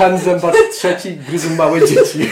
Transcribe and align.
Jan 0.00 0.18
Zębacz 0.18 0.54
trzeci 0.72 1.16
gryzł 1.28 1.50
małe 1.50 1.80
dzieci. 1.88 2.30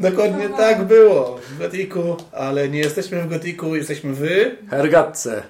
Dokładnie 0.00 0.48
tak 0.48 0.84
było 0.84 1.38
w 1.50 1.58
Gotiku, 1.58 2.16
ale 2.32 2.68
nie 2.68 2.78
jesteśmy 2.78 3.22
w 3.22 3.28
Gotiku, 3.28 3.76
jesteśmy 3.76 4.12
wy. 4.14 4.56
Hergatce. 4.70 5.42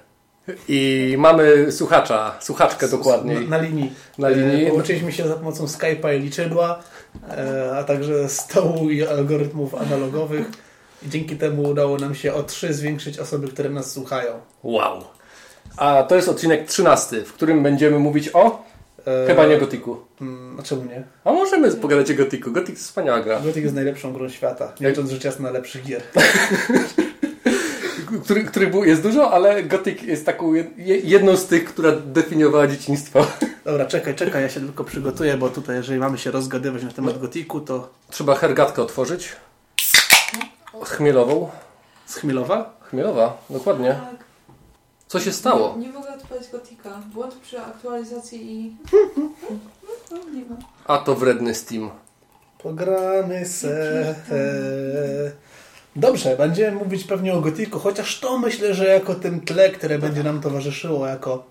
I 0.68 1.14
mamy 1.18 1.72
słuchacza, 1.72 2.36
słuchaczkę 2.40 2.88
dokładniej. 2.88 3.48
Na, 3.48 3.58
na 3.58 3.62
linii. 3.62 3.92
Na 4.18 4.28
linii. 4.28 4.66
E, 4.66 4.68
Połączyliśmy 4.68 5.12
się 5.12 5.28
za 5.28 5.34
pomocą 5.34 5.64
Skype'a 5.64 6.16
i 6.16 6.20
liczydła, 6.20 6.82
e, 7.30 7.70
a 7.78 7.84
także 7.84 8.28
stołu 8.28 8.90
i 8.90 9.06
algorytmów 9.06 9.74
analogowych. 9.74 10.46
I 11.06 11.08
dzięki 11.10 11.36
temu 11.36 11.62
udało 11.62 11.96
nam 11.96 12.14
się 12.14 12.34
o 12.34 12.42
trzy 12.42 12.74
zwiększyć 12.74 13.18
osoby, 13.18 13.48
które 13.48 13.70
nas 13.70 13.92
słuchają. 13.92 14.32
Wow. 14.62 15.04
A 15.78 16.02
to 16.02 16.16
jest 16.16 16.28
odcinek 16.28 16.66
13, 16.68 17.24
w 17.24 17.32
którym 17.32 17.62
będziemy 17.62 17.98
mówić 17.98 18.30
o... 18.34 18.64
E, 19.06 19.26
Chyba 19.26 19.46
nie 19.46 19.58
Gotiku. 19.58 19.96
mm, 20.20 20.56
A 20.60 20.62
czemu 20.62 20.84
nie? 20.84 21.02
A 21.24 21.32
możemy 21.32 21.70
pogadać 21.72 22.10
o 22.10 22.14
Gotiku. 22.14 22.52
Gotik 22.52 22.74
to 22.76 22.80
wspaniała 22.82 23.20
gra. 23.20 23.40
Gotik 23.40 23.62
jest 23.62 23.74
najlepszą 23.74 24.12
grą 24.12 24.28
świata, 24.28 24.72
nie 24.80 24.88
licząc 24.90 25.10
rzecz 25.10 25.24
jasna 25.24 25.50
lepszych 25.50 25.84
gier. 25.84 26.02
Który, 28.24 28.44
który 28.44 28.66
był, 28.66 28.84
jest 28.84 29.02
dużo, 29.02 29.30
ale 29.32 29.62
Gothic 29.62 30.02
jest 30.02 30.26
taką 30.26 30.52
jed- 30.52 30.70
jedną 31.04 31.36
z 31.36 31.46
tych, 31.46 31.64
która 31.64 31.92
definiowała 31.92 32.66
dzieciństwo. 32.66 33.26
Dobra, 33.64 33.86
czekaj, 33.86 34.14
czekaj, 34.14 34.42
ja 34.42 34.48
się 34.48 34.60
tylko 34.60 34.84
przygotuję, 34.84 35.36
bo 35.36 35.48
tutaj 35.48 35.76
jeżeli 35.76 35.98
mamy 36.00 36.18
się 36.18 36.30
rozgadywać 36.30 36.82
na 36.82 36.90
temat 36.90 37.18
Gotiku, 37.18 37.60
to 37.60 37.88
Trzeba 38.10 38.34
hergatkę 38.34 38.82
otworzyć. 38.82 39.28
Chmielową. 40.84 41.48
z 42.06 42.14
Chmielowa? 42.16 42.74
Chmielowa, 42.90 43.36
dokładnie. 43.50 43.88
Tak. 44.10 44.27
Co 45.08 45.20
się 45.20 45.32
stało? 45.32 45.74
Nie, 45.78 45.86
nie 45.86 45.92
mogę 45.92 46.14
odpalić 46.14 46.50
gotika. 46.52 47.02
Błąd 47.14 47.34
przy 47.34 47.60
aktualizacji 47.60 48.52
i... 48.52 48.76
Nie 50.34 50.44
ma. 50.44 50.56
A 50.86 50.98
to 50.98 51.14
wredny 51.14 51.54
Steam. 51.54 51.90
Pogramy 52.58 53.46
se. 53.46 54.14
Dobrze, 55.96 56.36
będziemy 56.36 56.76
mówić 56.76 57.04
pewnie 57.04 57.34
o 57.34 57.40
Gotiku, 57.40 57.78
chociaż 57.78 58.20
to 58.20 58.38
myślę, 58.38 58.74
że 58.74 58.84
jako 58.84 59.14
tym 59.14 59.40
tle, 59.40 59.70
które 59.70 59.98
będzie 59.98 60.22
nam 60.22 60.40
towarzyszyło 60.40 61.06
jako 61.06 61.44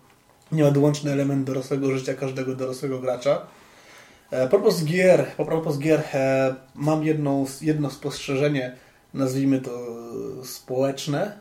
nieodłączny 0.51 1.11
element 1.11 1.43
dorosłego 1.43 1.91
życia 1.91 2.13
każdego 2.13 2.55
dorosłego 2.55 2.99
gracza. 2.99 3.41
E, 4.31 4.47
propos 4.47 4.83
gier, 4.83 5.25
po 5.37 5.45
propos 5.45 5.77
gier 5.77 6.03
e, 6.13 6.55
mam 6.75 7.03
jedną, 7.03 7.45
jedno 7.61 7.89
spostrzeżenie, 7.89 8.75
nazwijmy 9.13 9.61
to 9.61 9.71
e, 9.71 10.45
społeczne, 10.45 11.37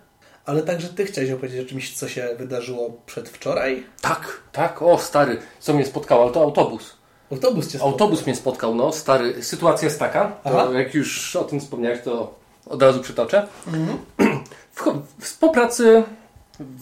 ale 0.47 0.63
także 0.63 0.89
ty 0.89 1.05
chciałeś 1.05 1.31
opowiedzieć 1.31 1.67
o 1.67 1.69
czymś, 1.69 1.97
co 1.97 2.09
się 2.09 2.29
wydarzyło 2.39 2.93
przedwczoraj? 3.07 3.87
Tak, 4.01 4.41
tak, 4.53 4.83
o 4.83 4.99
stary, 4.99 5.39
co 5.61 5.75
mnie 5.75 5.87
spotkało, 5.87 6.23
ale 6.23 6.33
to 6.33 6.43
autobus. 6.43 6.97
Autobus 7.33 7.73
cię 7.73 7.81
Autobus 7.83 8.27
mnie 8.27 8.37
spotkał, 8.37 8.75
no 8.75 8.93
stary. 8.93 9.43
Sytuacja 9.43 9.87
jest 9.87 9.99
taka, 9.99 10.33
to 10.45 10.73
jak 10.73 10.95
już 10.95 11.37
o 11.37 11.45
tym 11.45 11.61
wspomniałeś, 11.61 12.01
to 12.03 12.35
od 12.67 12.83
razu 12.83 13.01
przytoczę. 13.01 13.47
W, 14.75 15.03
w, 15.21 15.39
po 15.39 15.49
pracy 15.49 16.03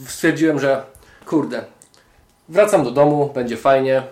stwierdziłem, 0.09 0.61
że 0.61 0.83
kurde, 1.27 1.65
wracam 2.49 2.85
do 2.85 2.91
domu, 2.91 3.31
będzie 3.35 3.57
fajnie, 3.57 4.03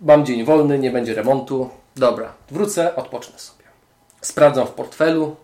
mam 0.00 0.26
dzień 0.26 0.44
wolny, 0.44 0.78
nie 0.78 0.90
będzie 0.90 1.14
remontu. 1.14 1.70
Dobra, 1.96 2.32
wrócę, 2.50 2.96
odpocznę 2.96 3.38
sobie. 3.38 3.64
Sprawdzam 4.20 4.66
w 4.66 4.70
portfelu. 4.70 5.36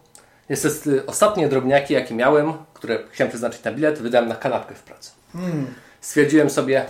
Niestety 0.50 1.06
ostatnie 1.06 1.48
drobniaki, 1.48 1.94
jakie 1.94 2.14
miałem, 2.14 2.52
które 2.80 2.98
chciałem 3.10 3.28
przeznaczyć 3.28 3.64
na 3.64 3.72
bilet, 3.72 3.98
wydałem 3.98 4.28
na 4.28 4.36
kanapkę 4.36 4.74
w 4.74 4.82
pracy. 4.82 5.10
Hmm, 5.32 5.66
Stwierdziłem 6.00 6.50
sobie, 6.50 6.84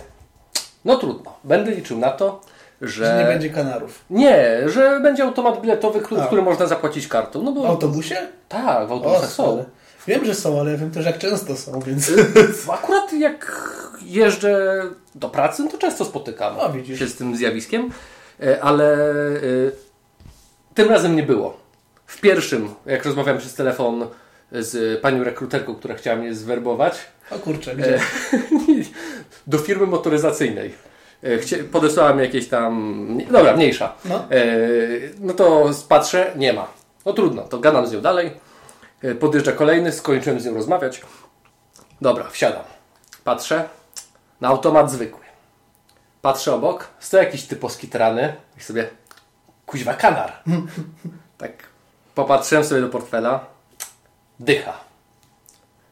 no 0.85 0.97
trudno, 0.97 1.33
będę 1.43 1.71
liczył 1.71 1.97
na 1.97 2.09
to, 2.11 2.41
że... 2.81 3.05
że 3.05 3.17
nie 3.23 3.25
będzie 3.25 3.49
kanarów. 3.49 4.05
Nie, 4.09 4.57
że 4.69 4.99
będzie 4.99 5.23
automat 5.23 5.61
biletowy, 5.61 5.99
który, 6.01 6.41
można 6.41 6.65
zapłacić 6.65 7.07
kartą. 7.07 7.41
No 7.43 7.51
bo 7.51 7.61
W 7.61 7.65
autobusie? 7.65 8.15
tak, 8.49 8.87
w 8.87 8.91
O, 8.91 8.93
autobusach 8.93 9.29
są. 9.29 9.65
Wiem, 10.07 10.25
że 10.25 10.35
są, 10.35 10.59
ale 10.59 10.77
wiem 10.77 10.91
też 10.91 11.05
jak 11.05 11.17
często 11.17 11.55
są, 11.57 11.79
więc... 11.79 12.11
Akurat 12.69 13.13
jak 13.13 13.71
jeżdżę 14.01 14.83
do 15.15 15.29
pracy, 15.29 15.67
to 15.71 15.77
często 15.77 16.05
spotykam 16.05 16.59
O, 16.59 16.69
widzisz. 16.69 16.99
się 16.99 17.07
z 17.07 17.15
tym 17.15 17.35
zjawiskiem, 17.35 17.89
E, 18.43 18.63
ale 18.63 18.93
e, 19.35 19.39
tym 20.73 20.89
razem 20.89 21.15
nie 21.15 21.23
było. 21.23 21.57
W 22.05 22.21
pierwszym, 22.21 22.73
jak 22.85 23.05
rozmawiałem 23.05 23.39
przez 23.41 23.55
telefon 23.55 24.07
z 24.51 25.01
panią 25.01 25.23
rekruterką, 25.23 25.75
która 25.75 25.95
chciała 25.95 26.17
mnie 26.17 26.35
zwerbować, 26.35 26.99
O 27.31 27.39
kurczę, 27.39 27.75
gdzie? 27.75 27.99
Do 29.47 29.57
firmy 29.57 29.87
motoryzacyjnej. 29.87 30.73
E, 31.23 32.13
mi 32.13 32.21
jakieś 32.21 32.47
tam. 32.47 33.07
Dobra, 33.31 33.55
mniejsza. 33.55 33.95
No. 34.05 34.15
E, 34.15 34.47
no 35.19 35.33
to 35.33 35.71
patrzę, 35.89 36.31
nie 36.35 36.53
ma. 36.53 36.67
No 37.05 37.13
trudno, 37.13 37.41
to 37.41 37.59
gadam 37.59 37.87
z 37.87 37.91
nią 37.91 38.01
dalej. 38.01 38.31
E, 39.03 39.15
Podjeżdża 39.15 39.51
kolejny, 39.51 39.91
skończyłem 39.91 40.39
z 40.39 40.45
nią 40.45 40.53
rozmawiać. 40.53 41.01
Dobra, 42.01 42.29
wsiadam. 42.29 42.63
Patrzę 43.23 43.69
na 44.41 44.47
automat 44.47 44.91
zwykły. 44.91 45.21
Patrzę 46.21 46.53
obok, 46.53 46.87
stoi 46.99 47.19
jakiś 47.19 47.43
typ 47.43 47.63
oskitrany 47.63 48.33
i 48.57 48.61
sobie 48.61 48.89
kuźwa 49.65 49.93
kanar. 49.93 50.33
tak 51.37 51.51
popatrzyłem 52.15 52.63
sobie 52.63 52.81
do 52.81 52.89
portfela. 52.89 53.45
Dycha. 54.41 54.73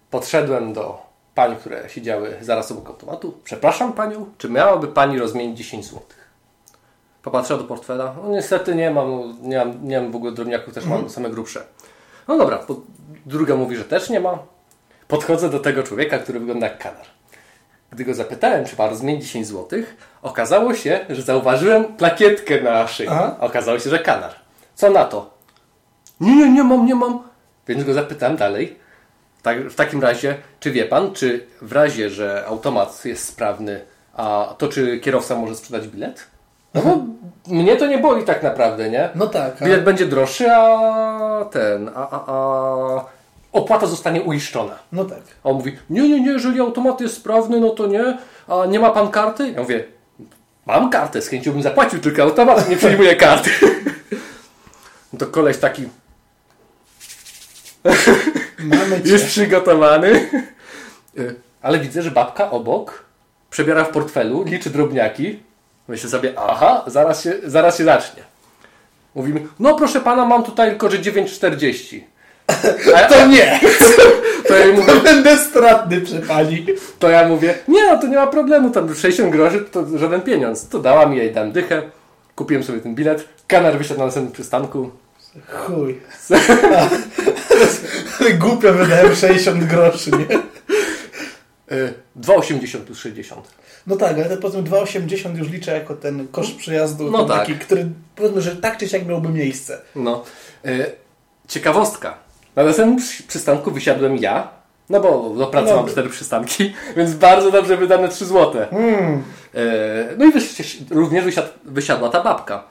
Podszedłem 0.09 0.73
do 0.73 1.01
pań, 1.35 1.55
które 1.55 1.89
siedziały 1.89 2.37
zaraz 2.41 2.71
obok 2.71 2.87
automatu. 2.87 3.37
Przepraszam 3.43 3.93
panią, 3.93 4.25
czy 4.37 4.49
miałaby 4.49 4.87
pani 4.87 5.19
rozmienić 5.19 5.57
10 5.57 5.85
zł? 5.85 6.01
Popatrzyła 7.23 7.59
do 7.59 7.65
portfela. 7.65 8.15
No 8.23 8.29
niestety 8.29 8.75
nie 8.75 8.91
mam, 8.91 9.37
nie 9.41 9.57
mam, 9.57 9.87
nie 9.87 10.01
mam 10.01 10.11
w 10.11 10.15
ogóle 10.15 10.31
drobniaków, 10.31 10.73
też 10.73 10.85
mam 10.85 11.09
same 11.09 11.29
grubsze. 11.29 11.63
No 12.27 12.37
dobra, 12.37 12.65
druga 13.25 13.55
mówi, 13.55 13.75
że 13.75 13.85
też 13.85 14.09
nie 14.09 14.19
ma. 14.19 14.39
Podchodzę 15.07 15.49
do 15.49 15.59
tego 15.59 15.83
człowieka, 15.83 16.19
który 16.19 16.39
wygląda 16.39 16.67
jak 16.67 16.77
kanar. 16.77 17.05
Gdy 17.91 18.05
go 18.05 18.13
zapytałem, 18.13 18.65
czy 18.65 18.75
ma 18.77 18.89
rozmienić 18.89 19.23
10 19.23 19.47
zł, 19.47 19.79
okazało 20.21 20.73
się, 20.73 21.05
że 21.09 21.21
zauważyłem 21.21 21.83
plakietkę 21.83 22.61
na 22.61 22.87
szyi. 22.87 23.07
Aha. 23.09 23.35
Okazało 23.39 23.79
się, 23.79 23.89
że 23.89 23.99
kanar. 23.99 24.35
Co 24.75 24.89
na 24.89 25.05
to? 25.05 25.29
Nie, 26.19 26.35
nie, 26.35 26.49
nie 26.49 26.63
mam, 26.63 26.85
nie 26.85 26.95
mam. 26.95 27.28
Więc 27.69 27.83
go 27.83 27.93
zapytałem 27.93 28.37
dalej. 28.37 28.75
Tak, 29.41 29.59
w 29.59 29.75
takim 29.75 30.01
razie, 30.01 30.35
czy 30.59 30.71
wie 30.71 30.85
pan, 30.85 31.13
czy 31.13 31.45
w 31.61 31.71
razie, 31.71 32.09
że 32.09 32.45
automat 32.47 33.05
jest 33.05 33.25
sprawny, 33.25 33.81
a 34.13 34.55
to 34.57 34.67
czy 34.67 34.99
kierowca 34.99 35.35
może 35.35 35.55
sprzedać 35.55 35.87
bilet? 35.87 36.27
No 36.73 36.81
bo 36.81 36.97
mnie 37.53 37.75
to 37.75 37.87
nie 37.87 37.97
boli 37.97 38.23
tak 38.25 38.43
naprawdę, 38.43 38.89
nie? 38.89 39.09
No 39.15 39.27
tak. 39.27 39.63
Bilet 39.63 39.83
będzie 39.83 40.05
droższy, 40.05 40.51
a 40.51 41.45
ten, 41.51 41.89
a, 41.95 42.09
a, 42.09 42.23
a 42.27 43.05
opłata 43.51 43.87
zostanie 43.87 44.21
uiszczona. 44.21 44.75
no 44.91 45.05
tak. 45.05 45.21
A 45.43 45.49
on 45.49 45.55
mówi, 45.55 45.77
nie, 45.89 46.01
nie, 46.09 46.21
nie, 46.21 46.31
jeżeli 46.31 46.59
automat 46.59 47.01
jest 47.01 47.15
sprawny, 47.15 47.59
no 47.59 47.69
to 47.69 47.87
nie. 47.87 48.17
A 48.47 48.65
nie 48.65 48.79
ma 48.79 48.89
pan 48.89 49.11
karty? 49.11 49.51
Ja 49.51 49.61
mówię, 49.61 49.83
mam 50.65 50.89
kartę, 50.89 51.21
z 51.21 51.27
chęcią 51.27 51.51
bym 51.51 51.61
zapłacił, 51.61 51.99
tylko 51.99 52.23
automat 52.23 52.69
nie 52.69 52.77
przyjmuje 52.77 53.15
karty. 53.25 53.49
No 55.13 55.19
to 55.19 55.25
koleś 55.25 55.57
taki 55.57 55.89
Mamy 58.59 59.01
cię. 59.03 59.09
jest 59.11 59.25
przygotowany. 59.25 60.29
Y, 61.17 61.35
Ale 61.61 61.79
widzę, 61.79 62.01
że 62.01 62.11
babka 62.11 62.51
obok 62.51 63.03
przebiera 63.49 63.83
w 63.83 63.89
portfelu, 63.89 64.43
liczy 64.43 64.69
drobniaki. 64.69 65.39
Myślę 65.87 66.09
sobie, 66.09 66.33
aha, 66.37 66.83
zaraz 66.87 67.23
się, 67.23 67.33
zaraz 67.43 67.77
się 67.77 67.83
zacznie. 67.83 68.23
Mówimy, 69.15 69.41
no 69.59 69.75
proszę 69.75 69.99
pana, 70.01 70.25
mam 70.25 70.43
tutaj 70.43 70.69
tylko, 70.69 70.89
że 70.91 70.97
9,40. 70.97 72.01
A 72.95 73.01
ja, 73.01 73.07
To 73.09 73.27
nie! 73.27 73.59
to 74.47 74.55
ja 74.55 74.67
mówię, 74.67 74.85
To 74.85 74.99
będę 74.99 75.37
stratny 75.37 76.01
przy 76.01 76.19
pani. 76.19 76.65
To 76.99 77.09
ja 77.09 77.27
mówię, 77.27 77.55
nie 77.67 77.87
no 77.87 77.97
to 78.01 78.07
nie 78.07 78.15
ma 78.15 78.27
problemu, 78.27 78.69
tam 78.69 78.95
60 78.95 79.31
groszy 79.31 79.61
to 79.71 79.97
żaden 79.97 80.21
pieniądz. 80.21 80.67
To 80.69 80.79
dała 80.79 81.05
mi 81.05 81.17
jej 81.17 81.31
dam 81.33 81.51
dychę, 81.51 81.81
kupiłem 82.35 82.63
sobie 82.63 82.79
ten 82.79 82.95
bilet, 82.95 83.27
kanar 83.47 83.77
wysiadł 83.77 83.99
na 83.99 84.05
następnym 84.05 84.33
przystanku. 84.33 84.91
Chuj. 85.47 85.99
Głupio 88.39 88.73
wydałem 88.73 89.15
60 89.15 89.63
groszy, 89.63 90.11
nie? 90.11 90.35
Y, 91.77 91.93
2,80 92.21 92.77
plus 92.79 92.97
60. 92.99 93.47
No 93.87 93.95
tak, 93.95 94.13
ale 94.15 94.25
to 94.29 94.37
powiedzmy 94.37 94.63
2,80 94.63 95.37
już 95.37 95.49
liczę 95.49 95.71
jako 95.73 95.95
ten 95.95 96.27
koszt 96.27 96.55
przyjazdu, 96.55 97.11
No 97.11 97.25
tak. 97.25 97.39
taki, 97.39 97.53
który 97.55 97.85
powiedzmy, 98.15 98.41
że 98.41 98.55
tak 98.55 98.77
czy 98.77 98.89
siak 98.89 99.05
miałby 99.07 99.29
miejsce. 99.29 99.77
No. 99.95 100.23
Y, 100.65 100.91
Ciekawostka. 101.47 102.17
Na 102.55 102.63
następnym 102.63 102.97
przy- 102.99 103.23
przystanku 103.23 103.71
wysiadłem 103.71 104.17
ja, 104.17 104.47
no 104.89 104.99
bo 104.99 105.29
do 105.37 105.47
pracy 105.47 105.67
No. 105.69 105.75
mam 105.75 105.87
cztery 105.87 106.09
przystanki, 106.09 106.73
więc 106.97 107.13
bardzo 107.13 107.51
dobrze 107.51 107.77
wydane 107.77 108.09
3 108.09 108.25
złote. 108.25 108.69
Mm. 108.69 109.23
E, 109.55 109.61
No 110.17 110.25
i 110.25 110.31
również 110.91 111.23
wysiad, 111.25 111.53
wysiadła 111.65 112.09
ta 112.09 112.23
babka. 112.23 112.63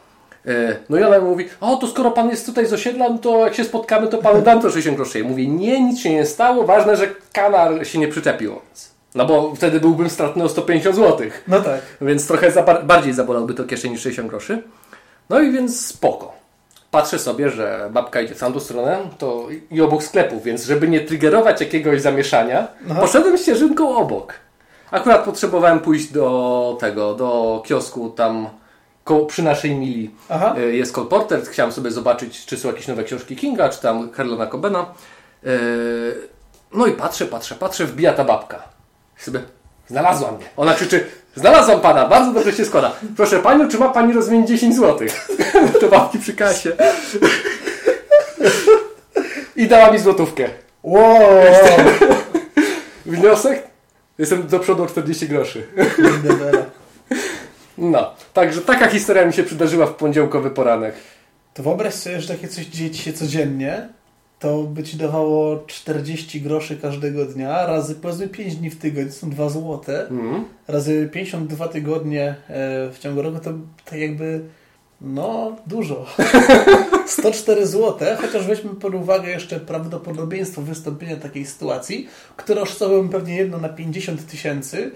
E, 0.48 0.76
No 0.88 0.98
i 0.98 1.02
ona 1.02 1.20
mówi, 1.20 1.48
o 1.60 1.76
to 1.76 1.86
skoro 1.86 2.10
pan 2.10 2.30
jest 2.30 2.46
tutaj 2.46 2.66
z 2.66 2.72
osiedla, 2.72 3.08
no 3.08 3.18
to 3.18 3.38
jak 3.44 3.54
się 3.54 3.64
spotkamy, 3.64 4.06
to 4.06 4.18
panu 4.18 4.42
dam 4.42 4.60
to 4.62 4.70
60 4.70 4.96
groszy. 4.96 5.18
Ja 5.18 5.24
mówię, 5.24 5.46
nie, 5.46 5.80
nic 5.80 6.00
się 6.00 6.10
nie 6.10 6.26
stało, 6.26 6.64
ważne, 6.64 6.96
że 6.96 7.08
kanar 7.32 7.86
się 7.86 7.98
nie 7.98 8.08
przyczepił. 8.08 8.54
No 9.14 9.26
bo 9.26 9.54
wtedy 9.54 9.80
byłbym 9.80 10.10
stratny 10.10 10.44
o 10.44 10.48
150 10.48 10.96
zł. 10.96 11.26
No 11.48 11.60
tak. 11.60 11.80
Więc 12.00 12.26
trochę 12.26 12.50
za, 12.50 12.62
bardziej 12.62 13.12
zabolałby 13.12 13.54
to 13.54 13.64
kieszeń 13.64 13.90
niż 13.90 14.00
60 14.00 14.28
groszy. 14.28 14.62
No 15.30 15.40
i 15.40 15.52
więc 15.52 15.86
spoko. 15.86 16.32
Patrzę 16.90 17.18
sobie, 17.18 17.50
że 17.50 17.88
babka 17.92 18.20
idzie 18.20 18.34
w 18.34 18.38
tamtą 18.38 18.60
stronę 18.60 18.98
to 19.18 19.46
i 19.70 19.80
obok 19.80 20.02
sklepu, 20.02 20.40
więc 20.40 20.64
żeby 20.64 20.88
nie 20.88 21.00
triggerować 21.00 21.60
jakiegoś 21.60 22.00
zamieszania, 22.00 22.66
Aha. 22.90 23.00
poszedłem 23.00 23.38
ścieżynką 23.38 23.96
obok. 23.96 24.34
Akurat 24.90 25.24
potrzebowałem 25.24 25.80
pójść 25.80 26.12
do 26.12 26.76
tego, 26.80 27.14
do 27.14 27.62
kiosku 27.66 28.10
tam 28.10 28.48
koło, 29.08 29.26
przy 29.26 29.42
naszej 29.42 29.74
mili 29.74 30.10
Aha. 30.28 30.54
e, 30.58 30.60
jest 30.60 30.92
kolporter. 30.92 31.42
Chciałem 31.42 31.72
sobie 31.72 31.90
zobaczyć, 31.90 32.46
czy 32.46 32.56
są 32.56 32.68
jakieś 32.68 32.88
nowe 32.88 33.04
książki 33.04 33.36
Kinga, 33.36 33.68
czy 33.68 33.80
tam 33.80 34.10
Harlana 34.12 34.46
Cobena. 34.46 34.86
E, 35.46 35.48
No 36.74 36.86
i 36.86 36.92
patrzę, 36.92 37.26
patrzę, 37.26 37.54
patrzę, 37.54 37.86
wbija 37.86 38.12
ta 38.12 38.24
babka. 38.24 38.62
I 39.18 39.22
sobie, 39.22 39.40
znalazła 39.86 40.32
mnie. 40.32 40.44
Ona 40.56 40.74
krzyczy, 40.74 41.06
znalazłam 41.34 41.80
pana, 41.80 42.08
bardzo 42.08 42.32
dobrze 42.32 42.52
się 42.52 42.64
składa. 42.64 42.92
Proszę 43.16 43.38
panią, 43.38 43.68
czy 43.68 43.78
ma 43.78 43.88
pani 43.88 44.12
rozmienić 44.12 44.48
10 44.48 44.76
zł? 44.76 45.08
To 45.80 45.88
babki 45.88 46.18
przy 46.18 46.34
kasie. 46.34 46.72
I 49.56 49.68
dała 49.68 49.90
mi 49.90 49.98
złotówkę. 49.98 50.48
Wow! 50.82 51.20
Wniosek? 53.06 53.62
Jestem 54.18 54.46
do 54.46 54.58
przodu 54.60 54.82
o 54.82 54.86
40 54.86 55.28
groszy. 55.28 55.66
No, 57.78 58.10
także 58.34 58.60
taka 58.60 58.88
historia 58.88 59.26
mi 59.26 59.32
się 59.32 59.42
przydarzyła 59.44 59.86
w 59.86 59.94
poniedziałkowy 59.94 60.50
poranek. 60.50 60.94
To 61.54 61.62
wyobraź 61.62 61.94
sobie, 61.94 62.20
że 62.20 62.28
takie 62.34 62.48
coś 62.48 62.66
dzieje 62.66 62.90
ci 62.90 63.02
się 63.02 63.12
codziennie, 63.12 63.88
to 64.38 64.62
by 64.62 64.82
ci 64.82 64.96
dawało 64.96 65.58
40 65.66 66.40
groszy 66.40 66.76
każdego 66.76 67.24
dnia, 67.24 67.66
razy 67.66 67.94
powiedzmy 67.94 68.28
5 68.28 68.56
dni 68.56 68.70
w 68.70 68.78
tygodniu, 68.78 69.12
są 69.12 69.30
2 69.30 69.48
złote, 69.48 70.08
Mhm. 70.08 70.44
razy 70.68 71.08
52 71.12 71.68
tygodnie 71.68 72.22
e, 72.28 72.34
w 72.92 72.98
ciągu 72.98 73.22
roku, 73.22 73.38
to 73.38 73.50
tak 73.84 73.98
jakby, 73.98 74.40
no, 75.00 75.56
dużo. 75.66 76.06
104 77.06 77.66
złote, 77.66 78.16
chociaż 78.20 78.46
weźmy 78.46 78.70
pod 78.70 78.94
uwagę 78.94 79.30
jeszcze 79.30 79.60
prawdopodobieństwo 79.60 80.62
wystąpienia 80.62 81.16
takiej 81.16 81.46
sytuacji, 81.46 82.08
które 82.36 82.60
oszacowałbym 82.62 83.08
pewnie 83.08 83.36
jedno 83.36 83.58
na 83.58 83.68
50 83.68 84.26
tysięcy, 84.26 84.90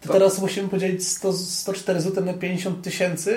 to 0.00 0.06
To- 0.06 0.12
teraz 0.12 0.38
musimy 0.38 0.68
podzielić 0.68 1.08
100, 1.08 1.32
104 1.32 2.00
zł 2.00 2.24
na 2.24 2.32
50 2.34 2.82
tysięcy, 2.82 3.36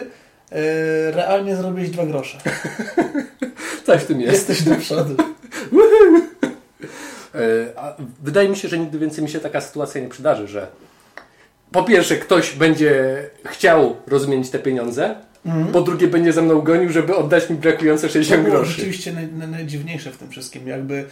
e, 0.51 1.11
realnie 1.11 1.55
zrobić 1.55 1.89
2 1.89 2.05
grosze. 2.05 2.37
Coś 3.85 4.01
w 4.01 4.05
tym 4.05 4.21
jest. 4.21 4.49
Jesteś 4.49 4.61
do 4.69 4.75
przodu. 4.75 5.15
E, 7.35 7.93
Wydaje 8.23 8.49
mi 8.49 8.55
się, 8.57 8.67
że 8.67 8.79
nigdy 8.79 8.99
więcej 8.99 9.23
mi 9.23 9.29
się 9.29 9.39
taka 9.39 9.61
sytuacja 9.61 10.01
nie 10.01 10.09
przydarzy, 10.09 10.47
że 10.47 10.67
po 11.71 11.83
pierwsze 11.83 12.15
ktoś 12.15 12.51
będzie 12.55 13.23
chciał 13.45 13.95
rozmienić 14.07 14.49
te 14.49 14.59
pieniądze, 14.59 15.15
po 15.73 15.81
drugie 15.81 16.07
będzie 16.07 16.33
ze 16.33 16.41
mną 16.41 16.61
gonił, 16.61 16.89
żeby 16.91 17.15
oddać 17.15 17.49
mi 17.49 17.55
brakujące 17.55 18.07
To 18.07 18.13
60 18.13 18.43
było 18.43 18.55
groszy. 18.55 18.71
rzeczywiście 18.71 19.11
naj, 19.13 19.27
naj, 19.27 19.47
najdziwniejsze 19.47 20.11
w 20.11 20.17
tym 20.17 20.29
wszystkim. 20.29 20.67
Jakby, 20.67 21.05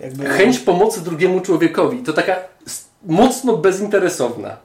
jakby... 0.00 0.24
Chęć 0.28 0.58
pomocy 0.58 1.00
drugiemu 1.00 1.40
człowiekowi 1.40 1.98
to 2.02 2.12
taka 2.12 2.36
mocno 3.06 3.56
bezinteresowna. 3.56 4.56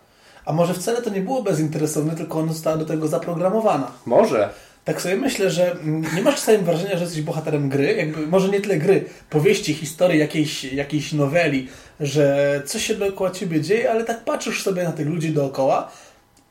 A 0.49 0.53
może 0.53 0.73
wcale 0.73 1.01
to 1.01 1.09
nie 1.09 1.21
było 1.21 1.43
bezinteresowne, 1.43 2.15
tylko 2.15 2.39
ona 2.39 2.53
została 2.53 2.77
do 2.77 2.85
tego 2.85 3.07
zaprogramowana. 3.07 3.91
Może. 4.05 4.49
Tak 4.85 5.01
sobie 5.01 5.15
myślę, 5.15 5.49
że 5.49 5.71
mm, 5.71 6.03
nie 6.15 6.21
masz 6.21 6.35
czasami 6.35 6.57
wrażenia, 6.57 6.97
że 6.97 7.03
jesteś 7.03 7.21
bohaterem 7.21 7.69
gry, 7.69 7.95
jakby, 7.95 8.27
może 8.27 8.49
nie 8.49 8.61
tyle 8.61 8.77
gry, 8.77 9.05
powieści, 9.29 9.73
historii, 9.73 10.19
jakiejś, 10.19 10.63
jakiejś 10.63 11.13
noweli, 11.13 11.67
że 11.99 12.61
coś 12.65 12.83
się 12.83 12.95
dookoła 12.95 13.31
ciebie 13.31 13.61
dzieje, 13.61 13.91
ale 13.91 14.03
tak 14.03 14.23
patrzysz 14.23 14.63
sobie 14.63 14.83
na 14.83 14.91
tych 14.91 15.07
ludzi 15.07 15.29
dookoła 15.29 15.91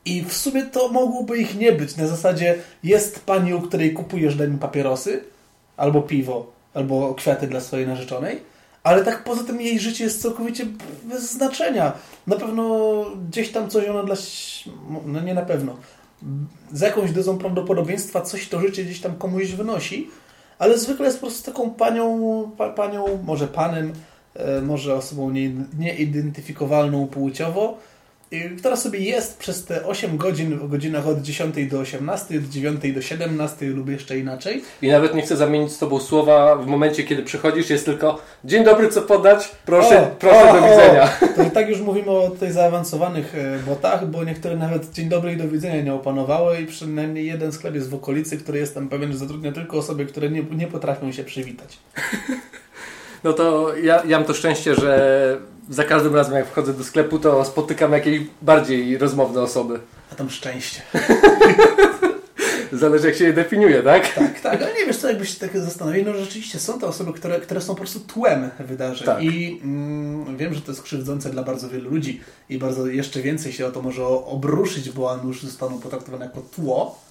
i 0.05 0.23
w 0.23 0.33
sumie 0.33 0.63
to 0.63 0.89
mogłoby 0.89 1.37
ich 1.37 1.55
nie 1.55 1.71
być. 1.71 1.97
Na 1.97 2.07
zasadzie 2.07 2.55
jest 2.83 3.25
pani, 3.25 3.53
u 3.53 3.61
której 3.61 3.93
kupujesz, 3.93 4.35
daj 4.35 4.49
mi 4.49 4.57
papierosy, 4.57 5.23
albo 5.77 6.01
piwo, 6.01 6.51
albo 6.73 7.13
kwiaty 7.13 7.47
dla 7.47 7.59
swojej 7.59 7.87
narzeczonej, 7.87 8.39
ale 8.83 9.03
tak 9.03 9.23
poza 9.23 9.43
tym 9.43 9.61
jej 9.61 9.79
życie 9.79 10.03
jest 10.03 10.21
całkowicie 10.21 10.65
bez 11.03 11.31
znaczenia. 11.31 11.93
Na 12.27 12.35
pewno 12.35 13.05
gdzieś 13.29 13.51
tam 13.51 13.69
coś 13.69 13.87
ona 13.87 14.03
dla... 14.03 14.15
No 15.05 15.21
nie 15.21 15.33
na 15.33 15.41
pewno 15.41 15.75
z 16.73 16.81
jakąś 16.81 17.11
dozą 17.11 17.37
prawdopodobieństwa 17.37 18.21
coś 18.21 18.47
to 18.47 18.59
życie 18.59 18.83
gdzieś 18.83 19.01
tam 19.01 19.15
komuś 19.15 19.51
wynosi, 19.51 20.09
ale 20.59 20.77
zwykle 20.77 21.05
jest 21.05 21.19
po 21.19 21.27
prostu 21.27 21.51
taką 21.51 21.71
panią, 21.71 22.51
pa, 22.57 22.69
panią 22.69 23.05
może 23.23 23.47
panem, 23.47 23.93
e, 24.33 24.61
może 24.61 24.95
osobą 24.95 25.31
nie, 25.31 25.51
nieidentyfikowalną 25.79 27.07
płciowo, 27.07 27.77
która 28.57 28.75
sobie 28.75 28.99
jest 28.99 29.37
przez 29.37 29.65
te 29.65 29.85
8 29.85 30.17
godzin 30.17 30.57
w 30.57 30.69
godzinach 30.69 31.07
od 31.07 31.21
10 31.21 31.67
do 31.67 31.79
18, 31.79 32.37
od 32.37 32.43
9 32.43 32.93
do 32.93 33.01
17 33.01 33.65
lub 33.65 33.89
jeszcze 33.89 34.19
inaczej. 34.19 34.63
I 34.81 34.87
nawet 34.87 35.15
nie 35.15 35.21
chcę 35.21 35.37
zamienić 35.37 35.71
z 35.71 35.77
tobą 35.77 35.99
słowa 35.99 36.55
w 36.55 36.67
momencie, 36.67 37.03
kiedy 37.03 37.23
przychodzisz, 37.23 37.69
jest 37.69 37.85
tylko 37.85 38.21
dzień 38.45 38.63
dobry, 38.63 38.89
co 38.89 39.01
podać? 39.01 39.51
Proszę, 39.65 40.03
O, 40.03 40.15
proszę, 40.19 40.49
o, 40.49 40.53
do 40.53 40.65
o. 40.65 40.69
widzenia. 40.69 41.09
To 41.35 41.43
i 41.43 41.51
tak 41.51 41.69
już 41.69 41.81
mówimy 41.81 42.09
o 42.11 42.29
tutaj 42.29 42.51
zaawansowanych 42.51 43.35
e, 43.35 43.59
botach, 43.59 44.07
bo 44.07 44.23
niektóre 44.23 44.55
nawet 44.55 44.91
dzień 44.91 45.09
dobry 45.09 45.33
i 45.33 45.37
do 45.37 45.47
widzenia 45.47 45.81
nie 45.81 45.93
opanowały 45.93 46.61
i 46.61 46.65
przynajmniej 46.65 47.25
jeden 47.25 47.51
sklep 47.51 47.75
jest 47.75 47.89
w 47.89 47.95
okolicy, 47.95 48.37
który 48.37 48.59
jestem 48.59 48.89
pewien, 48.89 49.11
że 49.11 49.17
zatrudnia 49.17 49.51
tylko 49.51 49.77
osoby, 49.77 50.05
które 50.05 50.29
nie, 50.29 50.43
nie 50.43 50.67
potrafią 50.67 51.11
się 51.11 51.23
przywitać. 51.23 51.77
No 53.23 53.33
to 53.33 53.75
ja, 53.83 54.03
ja 54.07 54.17
mam 54.17 54.27
to 54.27 54.33
szczęście, 54.33 54.75
że 54.75 55.37
za 55.69 55.83
każdym 55.83 56.15
razem 56.15 56.35
jak 56.35 56.47
wchodzę 56.47 56.73
do 56.73 56.83
sklepu, 56.83 57.19
to 57.19 57.45
spotykam 57.45 57.91
jakieś 57.91 58.21
bardziej 58.41 58.97
rozmowne 58.97 59.41
osoby. 59.41 59.79
A 60.11 60.15
tam 60.15 60.29
szczęście. 60.29 60.81
Zależy 62.71 63.07
jak 63.07 63.15
się 63.15 63.25
je 63.25 63.33
definiuje, 63.33 63.83
tak? 63.83 64.13
Tak, 64.13 64.39
tak, 64.39 64.61
ale 64.61 64.73
nie 64.73 64.85
wiesz 64.85 64.97
co, 64.97 65.07
jakbyś 65.07 65.29
się 65.29 65.39
tak 65.39 65.57
zastanowił, 65.57 66.05
no 66.05 66.13
rzeczywiście 66.13 66.59
są 66.59 66.79
to 66.79 66.87
osoby, 66.87 67.13
które, 67.13 67.39
które 67.39 67.61
są 67.61 67.73
po 67.73 67.77
prostu 67.77 67.99
tłem 67.99 68.49
wydarzeń 68.59 69.05
Tak. 69.05 69.23
i 69.23 69.61
mm, 69.63 70.37
wiem, 70.37 70.53
że 70.53 70.61
to 70.61 70.71
jest 70.71 70.83
krzywdzące 70.83 71.29
dla 71.29 71.43
bardzo 71.43 71.69
wielu 71.69 71.89
ludzi 71.89 72.21
i 72.49 72.57
bardzo 72.57 72.87
jeszcze 72.87 73.21
więcej 73.21 73.53
się 73.53 73.67
o 73.67 73.71
to 73.71 73.81
może 73.81 74.05
obruszyć, 74.07 74.89
bo 74.89 75.11
one 75.11 75.23
już 75.23 75.43
zostaną 75.43 75.79
potraktowane 75.79 76.25
jako 76.25 76.41
tło, 76.41 77.01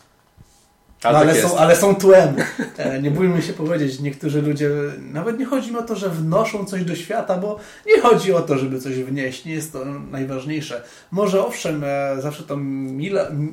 no, 1.04 1.10
tak 1.10 1.14
ale, 1.22 1.36
jest. 1.36 1.48
są, 1.48 1.58
ale 1.58 1.76
są 1.76 1.94
tłem. 1.94 2.36
E, 2.78 3.02
Nie 3.02 3.10
bójmy 3.10 3.42
się 3.42 3.52
powiedzieć, 3.52 4.00
niektórzy 4.00 4.42
ludzie, 4.42 4.70
nawet 5.12 5.38
nie 5.38 5.44
chodzi 5.46 5.76
o 5.76 5.82
to, 5.82 5.96
że 5.96 6.08
wnoszą 6.08 6.64
coś 6.64 6.84
do 6.84 6.94
świata, 6.94 7.36
bo 7.36 7.58
nie 7.86 8.00
chodzi 8.00 8.32
o 8.32 8.40
to, 8.40 8.58
żeby 8.58 8.80
coś 8.80 8.94
wnieść, 8.94 9.44
nie 9.44 9.52
jest 9.52 9.72
to 9.72 9.84
najważniejsze. 10.10 10.82
Może 11.10 11.46
owszem, 11.46 11.84
e, 11.84 12.16
zawsze 12.20 12.42
to 12.42 12.56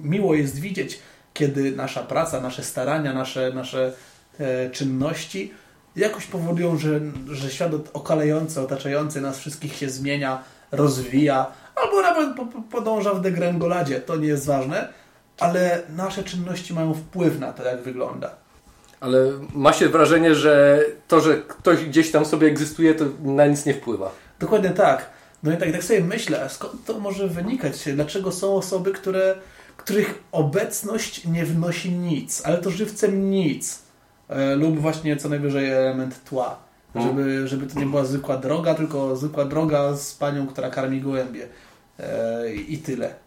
miło 0.04 0.36
jest 0.36 0.60
widzieć, 0.60 1.00
kiedy 1.34 1.72
nasza 1.72 2.04
praca, 2.04 2.42
nasze 2.42 2.64
starania, 2.64 3.14
nasze, 3.14 3.52
nasze 3.56 3.94
e, 4.40 4.70
czynności 4.70 5.54
jakoś 5.96 6.26
powodują, 6.26 6.78
że, 6.78 7.00
że 7.32 7.50
świat 7.50 7.72
okalający, 7.94 8.62
otaczający 8.62 9.22
nas 9.22 9.38
wszystkich 9.40 9.76
się 9.76 9.90
zmienia, 9.90 10.44
rozwija, 10.72 11.46
albo 11.76 12.02
nawet 12.02 12.36
po- 12.36 12.46
po- 12.46 12.62
podąża 12.62 13.14
w 13.14 13.22
degrengoladzie. 13.22 14.00
To 14.00 14.16
nie 14.16 14.28
jest 14.28 14.46
ważne, 14.46 14.88
ale 15.40 15.82
nasze 15.96 16.24
czynności 16.24 16.74
mają 16.74 16.94
wpływ 16.94 17.40
na 17.40 17.54
to, 17.54 17.64
jak 17.64 17.82
wygląda. 17.82 18.36
Ale 19.00 19.32
ma 19.54 19.74
się 19.74 19.90
wrażenie, 19.90 20.36
że 20.36 20.84
to, 21.08 21.22
że 21.22 21.38
ktoś 21.38 21.86
gdzieś 21.86 22.12
tam 22.12 22.26
sobie 22.26 22.48
egzystuje, 22.48 22.96
to 22.96 23.06
na 23.24 23.46
nic 23.48 23.66
nie 23.66 23.74
wpływa. 23.74 24.12
Dokładnie 24.40 24.70
tak. 24.70 25.10
No 25.44 25.54
i 25.54 25.58
tak, 25.58 25.72
tak 25.72 25.84
sobie 25.84 26.02
myślę, 26.02 26.50
skąd 26.50 26.86
to 26.86 27.00
może 27.00 27.28
wynikać? 27.28 27.74
Dlaczego 27.96 28.32
są 28.32 28.56
osoby, 28.56 28.92
które, 28.92 29.36
których 29.78 30.24
obecność 30.32 31.26
nie 31.28 31.46
wnosi 31.46 31.92
nic, 31.92 32.42
ale 32.46 32.58
to 32.58 32.70
żywcem 32.70 33.30
nic. 33.30 33.80
E, 34.30 34.56
lub 34.56 34.80
właśnie 34.80 35.18
co 35.18 35.30
najwyżej 35.30 35.72
element 35.72 36.24
tła. 36.24 36.60
Mhm. 36.96 37.18
Żeby, 37.18 37.48
żeby 37.48 37.68
to 37.68 37.80
nie 37.80 37.86
była 37.86 38.06
zwykła 38.06 38.38
droga, 38.38 38.76
tylko 38.76 39.16
zwykła 39.16 39.46
droga 39.46 39.94
z 39.94 40.14
panią, 40.14 40.48
która 40.48 40.70
karmi 40.70 41.02
gołębie. 41.02 41.48
E, 42.00 42.54
I 42.54 42.78
tyle. 42.78 43.25